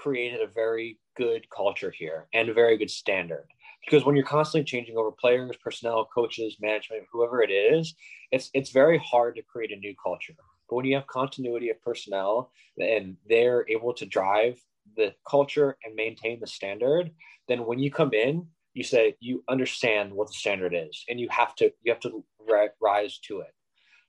[0.00, 3.46] created a very good culture here and a very good standard.
[3.84, 7.94] Because when you're constantly changing over players, personnel, coaches, management, whoever it is,
[8.30, 10.34] it's it's very hard to create a new culture.
[10.68, 14.58] But when you have continuity of personnel and they're able to drive
[14.96, 17.10] the culture and maintain the standard,
[17.48, 21.28] then when you come in, you say you understand what the standard is, and you
[21.30, 23.54] have to you have to ri- rise to it.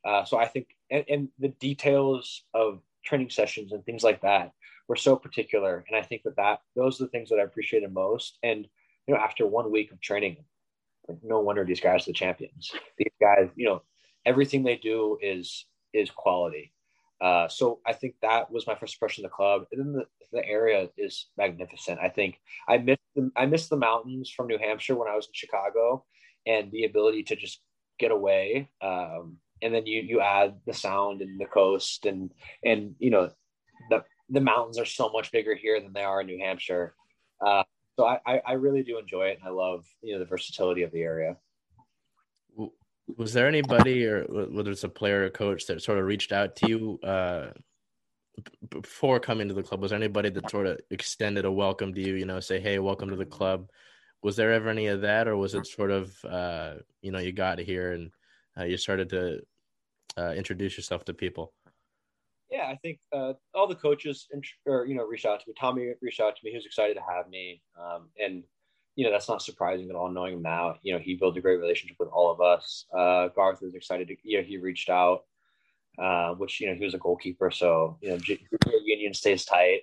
[0.05, 4.51] Uh, so I think and, and the details of training sessions and things like that
[4.91, 5.85] were so particular.
[5.87, 8.37] And I think that that those are the things that I appreciated most.
[8.43, 8.67] And
[9.07, 10.35] you know, after one week of training,
[11.07, 12.69] like, no wonder these guys are the champions.
[12.97, 13.83] These guys, you know,
[14.25, 16.73] everything they do is is quality.
[17.21, 19.63] Uh, so I think that was my first impression of the club.
[19.71, 21.99] And then the, the area is magnificent.
[22.01, 25.27] I think I missed the, I missed the mountains from New Hampshire when I was
[25.27, 26.03] in Chicago,
[26.45, 27.61] and the ability to just
[27.97, 28.69] get away.
[28.81, 32.31] Um, and then you you add the sound and the coast and
[32.65, 33.31] and you know
[34.31, 36.95] the mountains are so much bigger here than they are in New Hampshire.
[37.45, 37.63] Uh,
[37.97, 40.91] so I, I really do enjoy it, and I love you know the versatility of
[40.91, 41.37] the area.
[43.17, 46.55] Was there anybody, or whether it's a player or coach, that sort of reached out
[46.57, 47.47] to you uh,
[48.69, 49.81] before coming to the club?
[49.81, 52.13] Was there anybody that sort of extended a welcome to you?
[52.13, 53.69] You know, say, "Hey, welcome to the club."
[54.23, 57.33] Was there ever any of that, or was it sort of uh, you know you
[57.33, 58.11] got here and
[58.57, 59.41] uh, you started to
[60.17, 61.53] uh, introduce yourself to people?
[62.61, 64.27] Yeah, I think uh, all the coaches,
[64.67, 65.55] or you know, reached out to me.
[65.59, 66.51] Tommy reached out to me.
[66.51, 68.43] He was excited to have me, um, and
[68.95, 70.09] you know that's not surprising at all.
[70.09, 72.85] Knowing him now, you know, he built a great relationship with all of us.
[72.95, 75.23] Uh, Garth was excited to, you know, he reached out,
[75.97, 78.19] uh, which you know he was a goalkeeper, so you know,
[78.85, 79.81] union stays tight.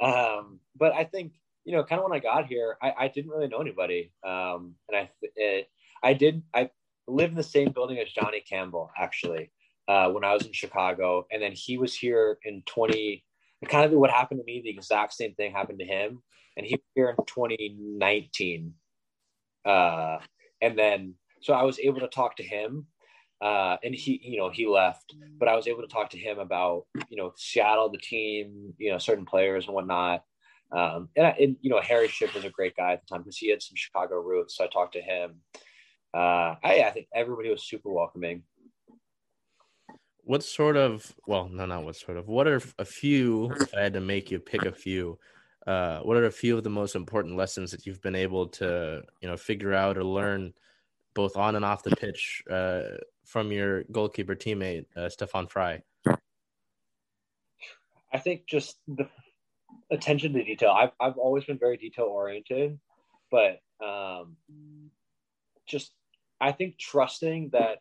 [0.00, 1.32] Um, but I think
[1.64, 4.76] you know, kind of when I got here, I, I didn't really know anybody, um,
[4.88, 5.68] and I it,
[6.04, 6.70] I did I
[7.08, 9.50] lived in the same building as Johnny Campbell actually
[9.88, 13.24] uh, when I was in Chicago, and then he was here in 20.
[13.68, 16.20] Kind of what happened to me, the exact same thing happened to him,
[16.56, 18.74] and he was here in 2019.
[19.64, 20.18] Uh,
[20.60, 22.86] and then so I was able to talk to him,
[23.40, 26.38] uh, and he, you know, he left, but I was able to talk to him
[26.38, 30.22] about, you know, Seattle, the team, you know, certain players and whatnot.
[30.70, 33.22] Um, and, I, and, you know, Harry Shipp was a great guy at the time
[33.22, 34.56] because he had some Chicago roots.
[34.56, 35.40] So I talked to him.
[36.14, 38.44] Uh, I, I think everybody was super welcoming
[40.24, 43.80] what sort of well no not what sort of what are a few if i
[43.80, 45.18] had to make you pick a few
[45.66, 49.02] uh, what are a few of the most important lessons that you've been able to
[49.20, 50.52] you know figure out or learn
[51.14, 52.82] both on and off the pitch uh,
[53.24, 55.82] from your goalkeeper teammate uh, Stefan Frei
[58.12, 59.08] i think just the
[59.90, 60.70] attention to detail.
[60.70, 62.78] I've, I've always been very detail oriented
[63.30, 64.36] but um,
[65.66, 65.92] just
[66.40, 67.78] i think trusting that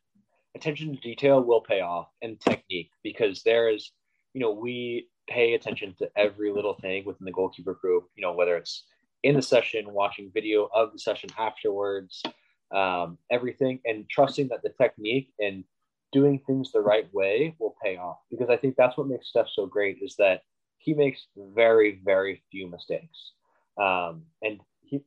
[0.55, 3.91] attention to detail will pay off and technique because there is,
[4.33, 8.33] you know, we pay attention to every little thing within the goalkeeper group, you know,
[8.33, 8.83] whether it's
[9.23, 12.23] in the session, watching video of the session afterwards,
[12.71, 15.63] um, everything, and trusting that the technique and
[16.11, 18.17] doing things the right way will pay off.
[18.29, 20.41] Because I think that's what makes Steph so great is that
[20.77, 23.33] he makes very, very few mistakes.
[23.77, 25.01] Um, and he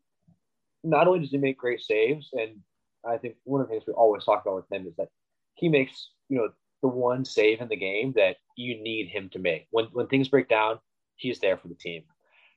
[0.83, 2.61] not only does he make great saves, and
[3.07, 5.09] I think one of the things we always talk about with him is that
[5.65, 6.49] he makes you know
[6.83, 9.67] the one save in the game that you need him to make.
[9.71, 10.79] When when things break down,
[11.17, 12.03] he's there for the team.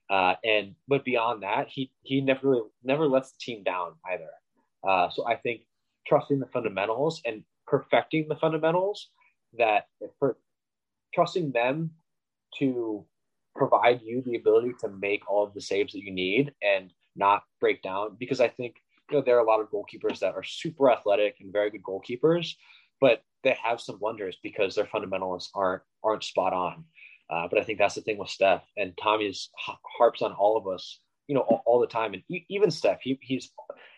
[0.10, 4.30] Uh, and but beyond that, he he never really never lets the team down either.
[4.86, 5.62] Uh, so I think
[6.06, 9.10] trusting the fundamentals and perfecting the fundamentals
[9.58, 9.86] that
[10.20, 10.38] for
[11.13, 11.91] trusting them
[12.60, 13.06] to
[13.56, 17.43] provide you the ability to make all of the saves that you need and not
[17.62, 18.76] break down because I think
[19.10, 21.84] you know there are a lot of goalkeepers that are super athletic and very good
[21.84, 22.56] goalkeepers
[22.99, 26.83] but they have some wonders because their fundamentals aren't aren't spot on.
[27.29, 29.49] Uh, but I think that's the thing with Steph and Tommy's
[29.97, 32.13] harps on all of us, you know, all, all the time.
[32.13, 33.51] And even Steph, he, he's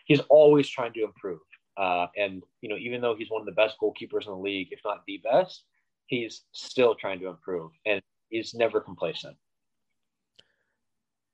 [0.04, 1.40] he's always trying to improve.
[1.76, 4.68] Uh, and you know, even though he's one of the best goalkeepers in the league,
[4.70, 5.64] if not the best,
[6.06, 9.36] he's still trying to improve, and he's never complacent.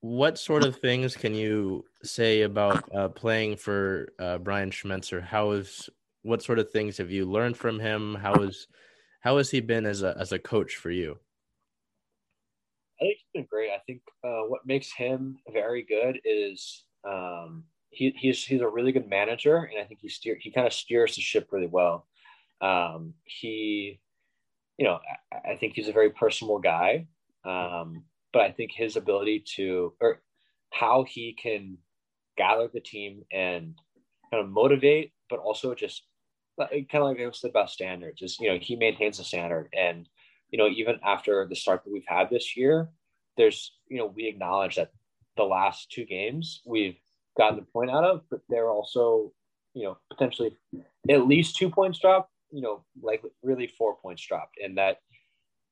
[0.02, 5.22] What sort of things can you say about uh, playing for uh, Brian Schmetzer?
[5.22, 5.88] How is
[6.26, 8.16] what sort of things have you learned from him?
[8.16, 8.66] How is
[9.20, 11.18] how has he been as a as a coach for you?
[13.00, 13.70] I think he's been great.
[13.70, 18.92] I think uh, what makes him very good is um, he, he's he's a really
[18.92, 22.06] good manager, and I think he steer he kind of steers the ship really well.
[22.60, 24.00] Um, he,
[24.78, 24.98] you know,
[25.32, 27.06] I, I, think he's a very personal guy,
[27.44, 30.22] um, but I think his ability to or
[30.72, 31.76] how he can
[32.38, 33.74] gather the team and
[34.30, 36.04] kind of motivate, but also just
[36.58, 39.68] kind of like I said about standards is you know he maintains the standard.
[39.76, 40.08] And
[40.50, 42.88] you know even after the start that we've had this year
[43.36, 44.92] there's you know we acknowledge that
[45.36, 46.96] the last two games we've
[47.36, 49.32] gotten the point out of but they're also
[49.74, 50.56] you know potentially
[51.10, 54.98] at least two points dropped you know like really four points dropped and that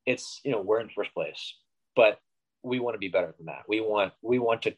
[0.06, 1.54] it's you know we're in first place.
[1.96, 2.18] But
[2.62, 3.62] we want to be better than that.
[3.68, 4.74] We want we want to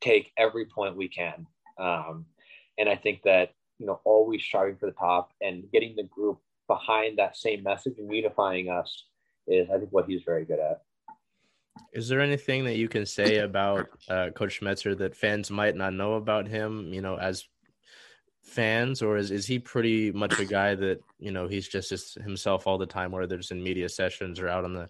[0.00, 1.46] take every point we can.
[1.78, 2.26] Um,
[2.78, 6.38] and i think that you know, always striving for the top and getting the group
[6.66, 9.04] behind that same message and unifying us
[9.46, 10.82] is, I think, what he's very good at.
[11.92, 15.92] Is there anything that you can say about uh, Coach Schmetzer that fans might not
[15.92, 16.92] know about him?
[16.92, 17.44] You know, as
[18.42, 22.14] fans, or is is he pretty much a guy that you know he's just just
[22.14, 24.88] himself all the time, whether it's in media sessions or out on the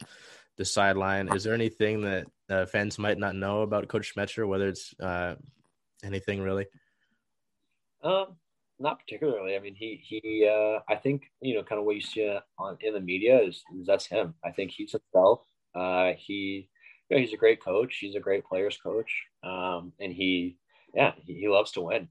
[0.56, 1.34] the sideline?
[1.34, 5.34] Is there anything that uh, fans might not know about Coach Schmetzer, whether it's uh,
[6.04, 6.66] anything really?
[8.02, 8.36] Um,
[8.78, 9.56] not particularly.
[9.56, 10.48] I mean, he he.
[10.48, 13.62] Uh, I think you know, kind of what you see on in the media is,
[13.78, 14.34] is that's him.
[14.44, 15.40] I think he's himself.
[15.74, 16.68] Uh, he,
[17.08, 17.98] you know, he's a great coach.
[18.00, 19.10] He's a great players coach.
[19.42, 20.58] Um, and he,
[20.94, 22.08] yeah, he, he loves to win.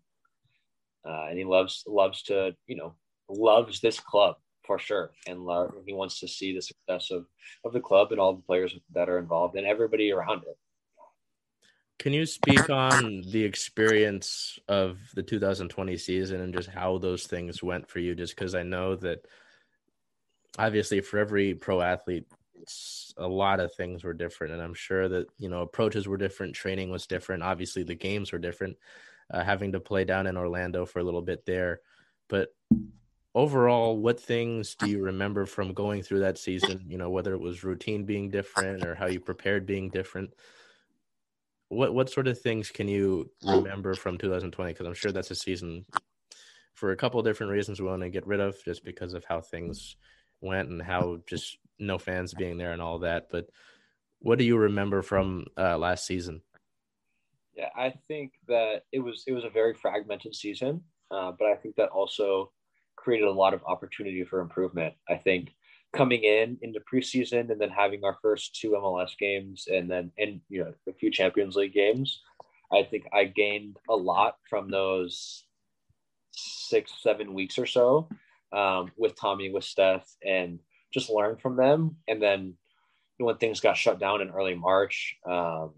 [1.07, 2.95] Uh, and he loves loves to you know
[3.29, 4.35] loves this club
[4.65, 7.25] for sure, and love, he wants to see the success of
[7.63, 10.57] of the club and all the players that are involved and everybody around it.
[11.97, 17.63] Can you speak on the experience of the 2020 season and just how those things
[17.63, 18.15] went for you?
[18.15, 19.25] Just because I know that
[20.57, 22.25] obviously for every pro athlete,
[23.17, 26.55] a lot of things were different, and I'm sure that you know approaches were different,
[26.55, 27.43] training was different.
[27.43, 28.77] Obviously, the games were different.
[29.31, 31.81] Uh, having to play down in Orlando for a little bit there,
[32.27, 32.49] but
[33.33, 36.85] overall, what things do you remember from going through that season?
[36.87, 40.31] You know, whether it was routine being different or how you prepared being different
[41.69, 44.71] what what sort of things can you remember from 2020?
[44.71, 45.85] Because I'm sure that's a season
[46.73, 49.25] for a couple of different reasons we want to get rid of, just because of
[49.25, 49.95] how things
[50.41, 53.27] went and how just no fans being there and all that.
[53.31, 53.47] But
[54.19, 56.41] what do you remember from uh, last season?
[57.55, 61.55] Yeah, I think that it was it was a very fragmented season, uh, but I
[61.55, 62.51] think that also
[62.95, 64.93] created a lot of opportunity for improvement.
[65.09, 65.53] I think
[65.95, 70.41] coming in into preseason and then having our first two MLS games and then and
[70.49, 72.21] you know a few Champions League games,
[72.71, 75.45] I think I gained a lot from those
[76.31, 78.09] six seven weeks or so
[78.51, 80.59] um, with Tommy with Steph and
[80.93, 81.97] just learn from them.
[82.07, 82.55] And then
[83.17, 85.71] when things got shut down in early March, um,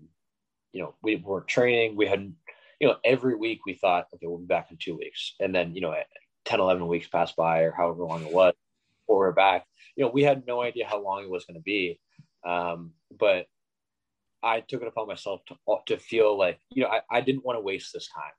[0.73, 1.95] you know we weren't training.
[1.95, 2.33] We had
[2.79, 5.75] you know every week we thought okay we'll be back in two weeks, and then
[5.75, 5.95] you know
[6.45, 8.53] 10 11 weeks passed by or however long it was
[9.05, 9.65] before we're back
[9.97, 11.99] you know, we had no idea how long it was going to be.
[12.45, 13.47] Um, but
[14.43, 15.55] I took it upon myself to,
[15.87, 18.31] to feel like, you know, I, I didn't want to waste this time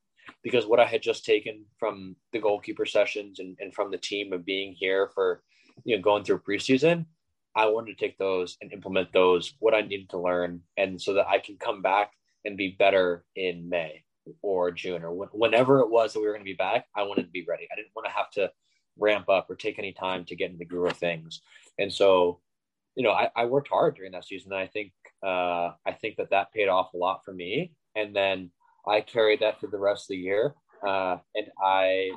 [0.43, 4.33] because what I had just taken from the goalkeeper sessions and, and from the team
[4.33, 5.43] of being here for,
[5.85, 7.07] you know, going through preseason,
[7.57, 10.61] I wanted to take those and implement those, what I needed to learn.
[10.77, 12.13] And so that I can come back
[12.45, 14.05] and be better in May
[14.43, 17.23] or June or whenever it was that we were going to be back, I wanted
[17.23, 17.67] to be ready.
[17.73, 18.53] I didn't want to have to
[18.99, 21.41] ramp up or take any time to get in the groove of things.
[21.79, 22.41] And so,
[22.95, 24.53] you know, I, I worked hard during that season.
[24.53, 24.93] And I think
[25.25, 27.73] uh, I think that that paid off a lot for me.
[27.97, 28.51] And then
[28.87, 30.55] I carried that through the rest of the year.
[30.87, 32.11] Uh, and I,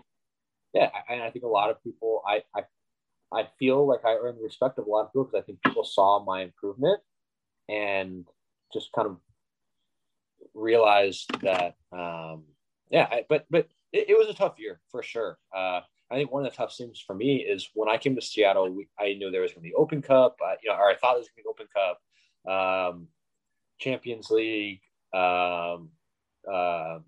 [0.73, 2.63] yeah, and I think a lot of people, I, I,
[3.33, 5.61] I feel like I earned the respect of a lot of people because I think
[5.63, 6.99] people saw my improvement
[7.69, 8.27] and
[8.73, 9.17] just kind of
[10.53, 12.43] realized that, um,
[12.89, 15.37] yeah, I, but but it, it, was a tough year for sure.
[15.55, 15.81] Uh,
[16.11, 18.69] I think one of the tough things for me is when I came to Seattle,
[18.69, 20.95] we, I knew there was going to be Open Cup, uh, you know, or I
[20.97, 23.07] thought there was going to be Open Cup, um,
[23.79, 24.81] Champions League,
[25.13, 25.89] um,
[26.51, 26.99] uh,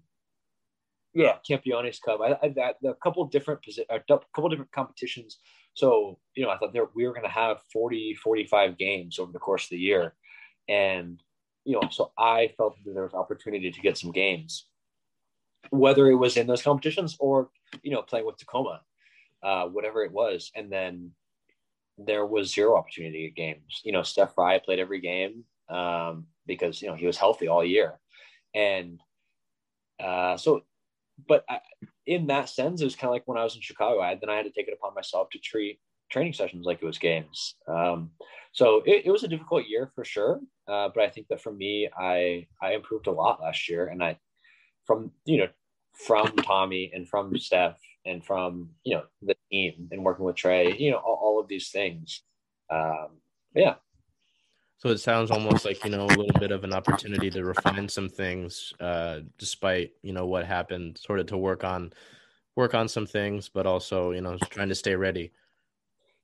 [1.14, 2.22] yeah, Campeones Cup.
[2.22, 5.38] I, I a couple different posi- a couple different competitions.
[5.74, 9.32] So you know, I thought there we were going to have 40, 45 games over
[9.32, 10.14] the course of the year,
[10.70, 11.22] and
[11.66, 14.68] you know, so I felt that there was opportunity to get some games,
[15.72, 17.50] whether it was in those competitions or
[17.84, 18.82] you know playing with Tacoma
[19.44, 20.52] uh, whatever it was.
[20.56, 21.12] And then
[21.98, 23.82] there was zero opportunity at games.
[23.84, 27.64] You know, Steph Frei played every game um, because, you know, he was healthy all
[27.64, 28.00] year.
[28.56, 29.00] And
[30.04, 30.62] uh, so,
[31.28, 31.60] but I,
[32.06, 34.30] in that sense, it was kind of like when I was in Chicago, I, then
[34.30, 35.80] I had to take it upon myself to treat
[36.10, 37.56] training sessions like it was games.
[37.68, 38.12] Um,
[38.52, 40.40] so it, it, was a difficult year for sure.
[40.68, 44.04] Uh, but I think that for me, I, I improved a lot last year and
[44.04, 44.18] I,
[44.86, 45.48] from, you know,
[45.94, 50.76] from Tommy and from Steph and from you know the team and working with Trey,
[50.78, 52.24] you know all, all of these things.
[52.70, 53.20] Um,
[53.56, 53.76] yeah.
[54.78, 57.88] So it sounds almost like you know a little bit of an opportunity to refine
[57.88, 61.94] some things, uh, despite you know what happened, sort of to work on
[62.56, 65.32] work on some things, but also you know trying to stay ready.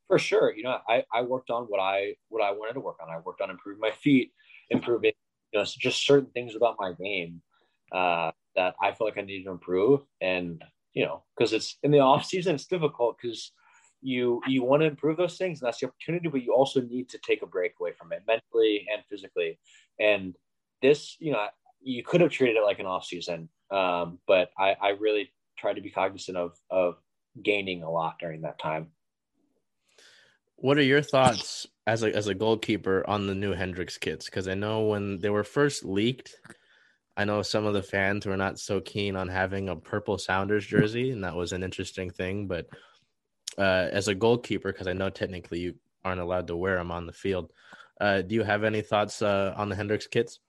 [0.07, 2.97] For sure, you know I, I worked on what I what I wanted to work
[3.01, 3.09] on.
[3.09, 4.33] I worked on improving my feet,
[4.69, 5.13] improving
[5.53, 7.41] you know just certain things about my game
[7.93, 10.61] uh, that I feel like I need to improve, and
[10.93, 13.51] you know, because it's in the off season, it's difficult because
[14.01, 17.09] you you want to improve those things, and that's the opportunity, but you also need
[17.09, 19.59] to take a break away from it mentally and physically.
[19.99, 20.35] And
[20.81, 21.47] this, you know,
[21.81, 25.73] you could have treated it like an off season, um, but I, I really tried
[25.73, 26.95] to be cognizant of of
[27.43, 28.87] gaining a lot during that time.
[30.55, 34.47] What are your thoughts as a as a goalkeeper on the new Hendrix kits because
[34.47, 36.35] I know when they were first leaked,
[37.19, 40.65] I know some of the fans were not so keen on having a purple Sounders
[40.65, 42.47] jersey, and that was an interesting thing.
[42.47, 42.67] But
[43.57, 47.05] uh, as a goalkeeper, because I know technically you aren't allowed to wear them on
[47.05, 47.51] the field,
[47.99, 50.39] uh, do you have any thoughts uh, on the Hendrix kits?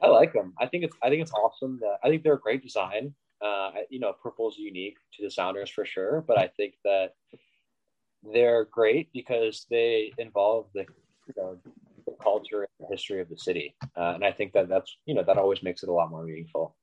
[0.00, 0.54] I like them.
[0.58, 1.78] I think it's I think it's awesome.
[1.82, 3.14] That I think they're a great design.
[3.42, 7.16] Uh, you know, purple is unique to the Sounders for sure, but I think that
[8.32, 10.86] they're great because they involve the,
[11.28, 11.70] you know, the
[12.24, 15.22] culture and the history of the city, uh, and I think that that's you know
[15.22, 16.74] that always makes it a lot more meaningful.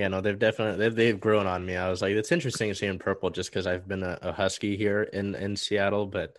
[0.00, 1.76] Yeah, no, they've definitely they've, they've grown on me.
[1.76, 4.32] I was like, it's interesting to see in purple just because I've been a, a,
[4.32, 6.38] Husky here in in Seattle, but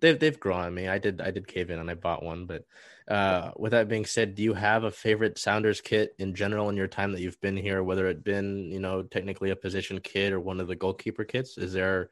[0.00, 0.86] they've they've grown on me.
[0.88, 2.66] I did I did cave in and I bought one, but
[3.08, 6.76] uh, with that being said, do you have a favorite Sounders kit in general in
[6.76, 7.82] your time that you've been here?
[7.82, 11.56] Whether it been you know technically a position kit or one of the goalkeeper kits,
[11.56, 12.10] is there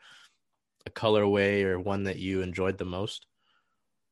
[0.86, 3.26] a colorway or one that you enjoyed the most?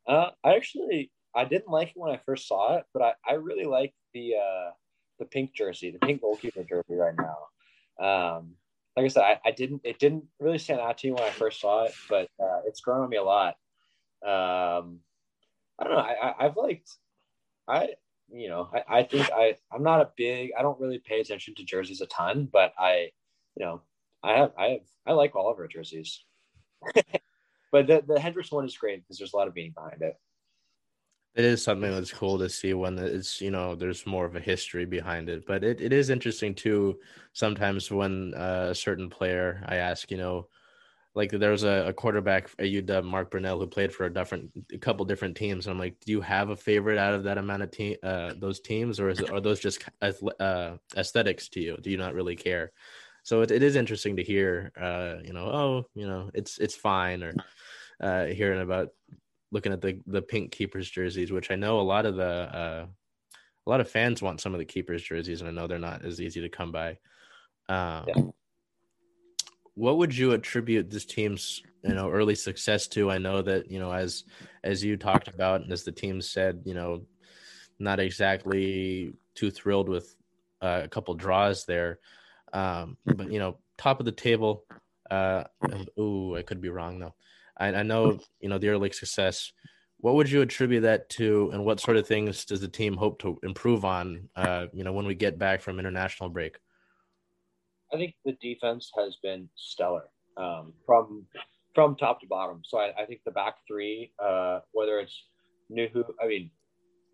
[0.07, 3.35] Uh, I actually I didn't like it when I first saw it, but I, I
[3.35, 4.71] really like the uh,
[5.19, 8.05] the pink jersey, the pink goalkeeper jersey right now.
[8.05, 8.53] Um,
[8.97, 11.31] like I said, I, I, didn't it didn't really stand out to me when I
[11.31, 13.57] first saw it, but uh, it's grown on me a lot.
[14.25, 15.01] Um,
[15.79, 15.99] I don't know.
[15.99, 16.91] I, I have liked
[17.69, 17.91] I
[18.33, 21.55] you know I, I think I I'm not a big I don't really pay attention
[21.57, 23.11] to jerseys a ton, but I
[23.57, 23.83] you know
[24.23, 26.25] I have I have I like all of our jerseys.
[27.73, 30.17] but the, the Hendrix one is great because there's a lot of meaning behind it.
[31.35, 34.41] It is something that's cool to see when it's you know there's more of a
[34.41, 35.47] history behind it.
[35.47, 36.99] But it, it is interesting too.
[37.35, 40.49] Sometimes when uh, a certain player, I ask, you know,
[41.17, 44.51] like there was a, a quarterback at UW, Mark Brunell, who played for a different,
[44.73, 45.67] a couple different teams.
[45.67, 48.35] And I'm like, do you have a favorite out of that amount of team, uh,
[48.39, 51.79] those teams, or is are those just uh, aesthetics to you?
[51.81, 52.73] Do you not really care?
[53.27, 56.77] So it, it is interesting to hear uh you know oh you know it's it's
[56.77, 57.35] fine or
[58.01, 58.91] uh hearing about
[59.51, 62.87] looking at the the pink keepers jerseys which i know a lot of the uh
[63.67, 66.05] a lot of fans want some of the keepers jerseys and i know they're not
[66.05, 66.91] as easy to come by
[67.69, 68.23] um yeah.
[69.75, 73.81] what would you attribute this team's you know early success to i know that you
[73.81, 74.23] know as
[74.63, 77.03] as you talked about and as the team said you know
[77.81, 80.15] not exactly too thrilled with
[80.63, 81.99] uh, a couple draws there
[82.57, 84.65] um, but you know, top of the table.
[85.11, 85.45] Uh,
[85.99, 87.15] ooh, I could be wrong though.
[87.59, 89.53] I, I know you know the early success.
[89.99, 93.21] What would you attribute that to, and what sort of things does the team hope
[93.21, 94.29] to improve on?
[94.35, 96.57] Uh, you know, when we get back from international break.
[97.93, 100.05] I think the defense has been stellar
[100.37, 101.25] um, from
[101.75, 102.63] from top to bottom.
[102.65, 105.25] So I, I think the back three, uh, whether it's
[105.71, 106.51] Nouhou, I mean,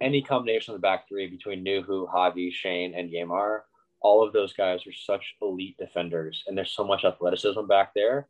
[0.00, 3.62] any combination of the back three between Nouhou, Javi, Shane, and Yeimar
[4.02, 8.28] all of those guys are such elite defenders, and there's so much athleticism back there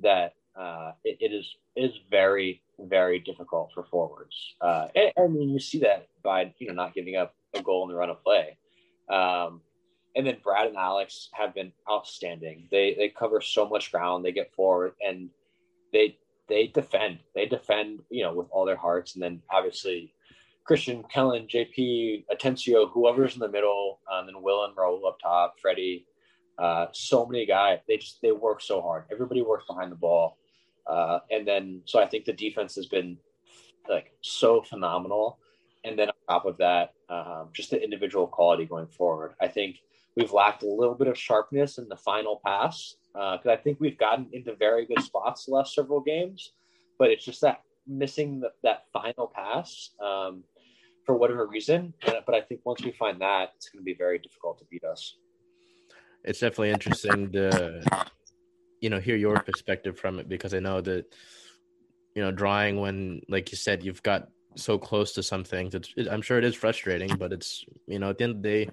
[0.00, 4.54] that uh, it, it is is very very difficult for forwards.
[4.60, 7.98] Uh, and, you see that by you know not giving up a goal in the
[7.98, 8.56] run of play.
[9.08, 9.60] Um,
[10.14, 12.68] and then Brad and Alex have been outstanding.
[12.70, 14.24] They they cover so much ground.
[14.24, 15.30] They get forward and
[15.92, 16.18] they
[16.48, 17.20] they defend.
[17.34, 19.14] They defend you know with all their hearts.
[19.14, 20.12] And then obviously
[20.68, 25.56] Cristian, Kelyn, JP, Atencio, whoever's in the middle, um, then Will and Raul up top,
[25.64, 26.04] Fredy.
[26.58, 27.78] Uh, so many guys.
[27.88, 29.04] They just they work so hard.
[29.10, 30.38] Everybody works behind the ball,
[30.86, 33.16] uh, and then so I think the defense has been
[33.88, 35.38] like so phenomenal.
[35.84, 39.34] And then on top of that, um, just the individual quality going forward.
[39.40, 39.78] I think
[40.16, 43.80] we've lacked a little bit of sharpness in the final pass because uh, I think
[43.80, 46.52] we've gotten into very good spots the last several games,
[46.98, 49.90] but it's just that missing the, that final pass.
[50.00, 50.44] Um,
[51.04, 51.94] for whatever reason.
[52.04, 54.84] But I think once we find that, it's going to be very difficult to beat
[54.84, 55.16] us.
[56.24, 57.82] It's definitely interesting to,
[58.80, 61.06] you know, hear your perspective from it because I know that,
[62.14, 65.74] you know, drawing when, like you said, you've got so close to some things.
[66.10, 68.70] I'm sure it is frustrating, but it's, you know, at the end of the day,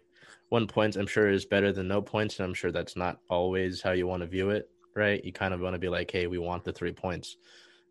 [0.49, 3.82] one point I'm sure is better than no points, and I'm sure that's not always
[3.82, 5.23] how you want to view it, right?
[5.23, 7.38] You kind of want to be like, hey, we want the three points.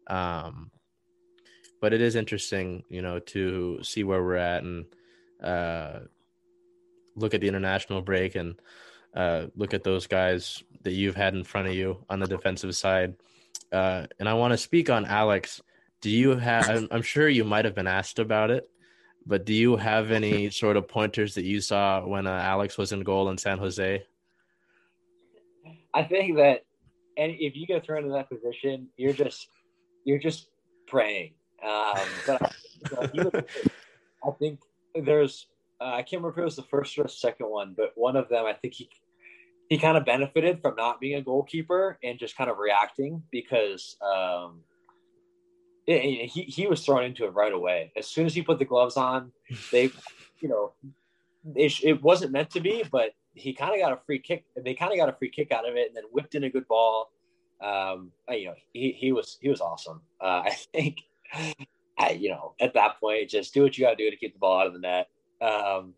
[0.09, 0.70] Um,
[1.81, 4.87] but it is interesting, you know, to see where we're at and
[5.43, 6.01] uh,
[7.14, 8.61] look at the international break and
[9.14, 12.74] uh, look at those guys that you've had in front of you on the defensive
[12.74, 13.14] side.
[13.72, 15.61] Uh, and I want to speak on Alex.
[16.01, 16.68] Do you have?
[16.68, 18.68] I'm, I'm sure you might have been asked about it,
[19.26, 22.93] but do you have any sort of pointers that you saw when uh, Alex was
[22.93, 24.05] in goal in San Jose?
[25.95, 26.64] I think that,
[27.16, 29.49] and if you get thrown in that position, you're just
[30.05, 30.49] you're just
[30.87, 31.33] praying
[31.64, 32.54] um, but
[33.00, 34.61] I think
[34.94, 35.46] there's
[35.80, 38.16] uh, I can't remember if it was the first or the second one, but one
[38.16, 38.88] of them I think he
[39.68, 43.96] he kind of benefited from not being a goalkeeper and just kind of reacting because
[44.02, 44.61] um,
[45.86, 47.92] he he was thrown into it right away.
[47.96, 49.32] As soon as he put the gloves on,
[49.70, 49.90] they,
[50.40, 50.72] you know,
[51.54, 54.44] it, it wasn't meant to be, but he kind of got a free kick.
[54.56, 56.50] They kind of got a free kick out of it, and then whipped in a
[56.50, 57.11] good ball.
[57.61, 60.00] Um, you know, he he was he was awesome.
[60.20, 60.98] Uh, I think,
[61.99, 64.33] I, you know, at that point, just do what you got to do to keep
[64.33, 65.09] the ball out of the net.
[65.41, 65.95] Um,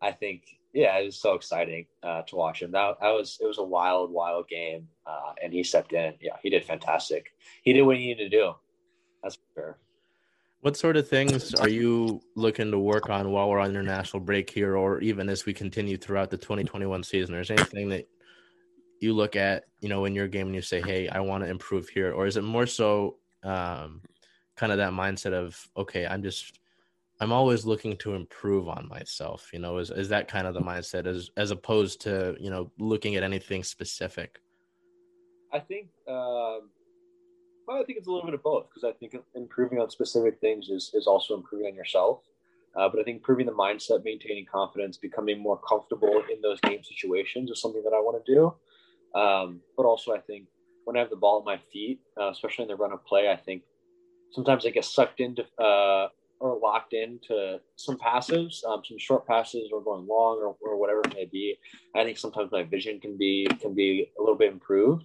[0.00, 2.72] I think, yeah, it was so exciting uh, to watch him.
[2.72, 6.14] That, that was it was a wild, wild game, uh, and he stepped in.
[6.20, 7.32] Yeah, he did fantastic.
[7.62, 8.52] He did what he needed to do.
[9.22, 9.76] That's fair.
[10.62, 14.48] What sort of things are you looking to work on while we're on international break
[14.48, 17.34] here, or even as we continue throughout the 2021 season?
[17.34, 18.06] Is anything that
[19.00, 21.50] you look at, you know, in your game and you say, "Hey, I want to
[21.50, 24.02] improve here," or is it more so um,
[24.56, 26.60] kind of that mindset of, "Okay, I'm just,
[27.20, 30.60] I'm always looking to improve on myself." You know, is is that kind of the
[30.60, 34.40] mindset as as opposed to you know looking at anything specific?
[35.52, 35.88] I think.
[36.08, 36.70] Um
[37.66, 40.40] well, I think it's a little bit of both because I think improving on specific
[40.40, 42.20] things is, is also improving on yourself.
[42.74, 46.82] Uh, but I think improving the mindset, maintaining confidence, becoming more comfortable in those game
[46.82, 49.18] situations is something that I want to do.
[49.18, 50.46] Um, but also, I think
[50.84, 53.30] when I have the ball at my feet, uh, especially in the run of play,
[53.30, 53.62] I think
[54.32, 56.08] sometimes I get sucked into uh,
[56.40, 61.00] or locked into some passes, um, some short passes, or going long, or, or, whatever
[61.04, 61.56] it may be.
[61.94, 65.04] I think sometimes my vision can be can be a little bit improved.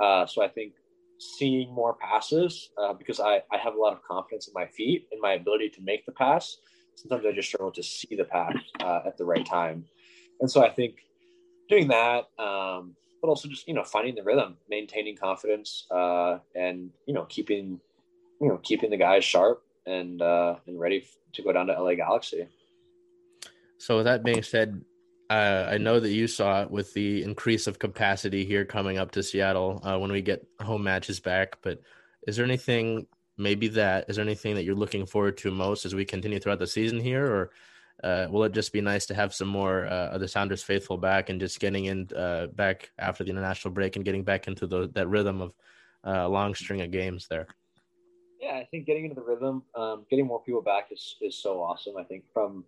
[0.00, 0.72] Uh, so I think
[1.18, 5.06] seeing more passes uh, because I, I have a lot of confidence in my feet
[5.12, 6.56] and my ability to make the pass.
[6.94, 9.84] Sometimes I just struggle to see the pass uh, at the right time.
[10.40, 10.96] And so I think
[11.68, 16.90] doing that, um, but also just, you know, finding the rhythm, maintaining confidence uh, and,
[17.06, 17.80] you know, keeping,
[18.40, 21.94] you know, keeping the guys sharp and, uh, and ready to go down to LA
[21.94, 22.48] Galaxy.
[23.78, 24.82] So with that being said,
[25.30, 29.12] uh, I know that you saw it with the increase of capacity here coming up
[29.12, 31.58] to Seattle uh, when we get home matches back.
[31.62, 31.80] But
[32.26, 33.06] is there anything,
[33.38, 36.58] maybe that, is there anything that you're looking forward to most as we continue throughout
[36.58, 37.24] the season here?
[37.24, 37.50] Or
[38.02, 40.96] uh, will it just be nice to have some more uh, of the Sounders faithful
[40.96, 44.66] back and just getting in uh, back after the international break and getting back into
[44.66, 45.52] the, that rhythm of
[46.02, 47.46] a long string of games there?
[48.40, 51.62] Yeah, I think getting into the rhythm, um, getting more people back is, is so
[51.62, 51.94] awesome.
[51.98, 52.64] I think from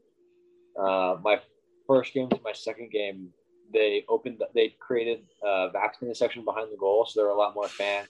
[0.79, 1.41] uh, my
[1.87, 3.31] first game to my second game,
[3.73, 7.55] they opened, they created a vaccinated section behind the goal, so there were a lot
[7.55, 8.09] more fans.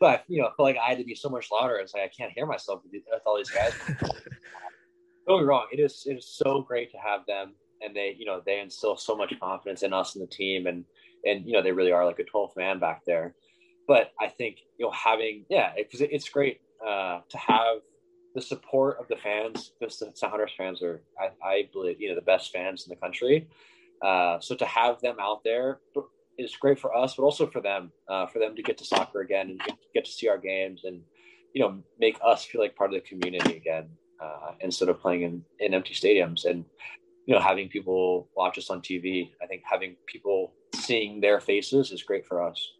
[0.00, 1.76] But you know, I felt like I had to be so much louder.
[1.76, 3.74] It's like I can't hear myself with, all these guys.
[5.28, 5.66] Don't be wrong.
[5.70, 8.96] It is it is so great to have them, and they you know they instill
[8.96, 10.86] so much confidence in us and the team, and
[11.26, 13.34] and you know they really are like a 12th man back there.
[13.86, 17.78] But I think you know having yeah, because it, it's great uh, to have
[18.34, 22.14] the support of the fans, because the Sounders fans are, I, I, believe, you know,
[22.14, 23.48] the best fans in the country.
[24.02, 25.80] Uh, so to have them out there
[26.38, 29.20] is great for us, but also for them, uh, for them to get to soccer
[29.20, 31.02] again and get, get, to see our games and,
[31.52, 33.88] you know, make us feel like part of the community again
[34.22, 36.64] uh, instead of playing in, in empty stadiums and,
[37.26, 39.32] you know, having people watch us on TV.
[39.42, 42.72] I think having people seeing their faces is great for us.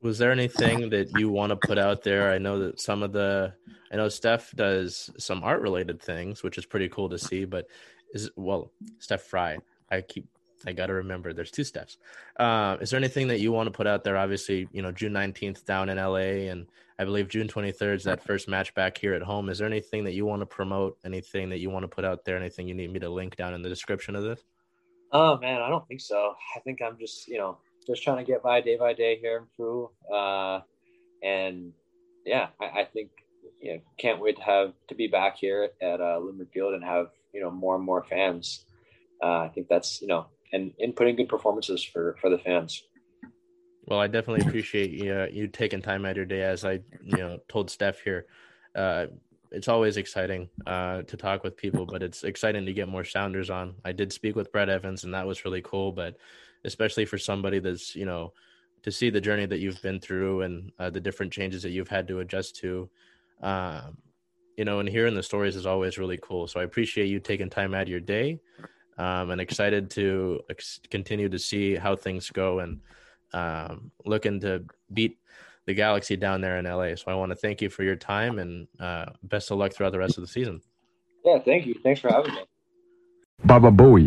[0.00, 2.32] Was there anything that you want to put out there?
[2.32, 3.52] I know that some of the,
[3.92, 7.44] I know Steph does some art related things, which is pretty cool to see.
[7.44, 7.66] But
[8.14, 9.58] is well, Steph Frei.
[9.90, 10.28] I keep,
[10.66, 11.32] I got to remember.
[11.32, 11.96] There's two Stephs.
[12.38, 14.16] Uh, is there anything that you want to put out there?
[14.16, 16.66] Obviously, you know, June 19th down in LA, and
[16.98, 19.48] I believe June 23rd is that first match back here at home.
[19.48, 20.98] Is there anything that you want to promote?
[21.04, 22.36] Anything that you want to put out there?
[22.36, 24.40] Anything you need me to link down in the description of this?
[25.12, 26.34] Oh man, I don't think so.
[26.56, 27.58] I think I'm just, you know,
[27.88, 29.90] just trying to get by day by day here Peru.
[30.12, 30.60] Uh,
[31.22, 31.72] and
[32.24, 33.10] yeah, I, I, think
[33.60, 36.20] you know, can't wait to have to be back here at uh,
[36.52, 38.64] Field and have you know more and more fans.
[39.22, 42.82] Uh, I think that's you know, and in putting good performances for for the fans.
[43.86, 46.42] Well, I definitely appreciate you, uh, you taking time out of your day.
[46.42, 48.26] As I you know told Steph here,
[48.74, 49.06] uh,
[49.50, 53.48] it's always exciting uh, to talk with people, but it's exciting to get more Sounders
[53.48, 53.74] on.
[53.84, 55.92] I did speak with Brett Evans, and that was really cool.
[55.92, 56.16] But
[56.64, 58.32] especially for somebody that's you know
[58.82, 61.88] to see the journey that you've been through and uh, the different changes that you've
[61.88, 62.88] had to adjust to
[63.42, 63.96] um,
[64.56, 66.46] you know and hearing the stories is always really cool.
[66.46, 68.40] So i appreciate you taking time out of your day
[68.98, 72.80] um, and excited to ex- continue to see how things go and
[73.32, 75.18] um, looking to beat
[75.66, 78.38] the galaxy down there in la so i want to thank you for your time
[78.38, 80.60] and uh, best of luck throughout the rest of the season.
[81.24, 81.74] Yeah thank you.
[81.82, 82.42] Thanks for having me.
[83.44, 84.06] Baba Booey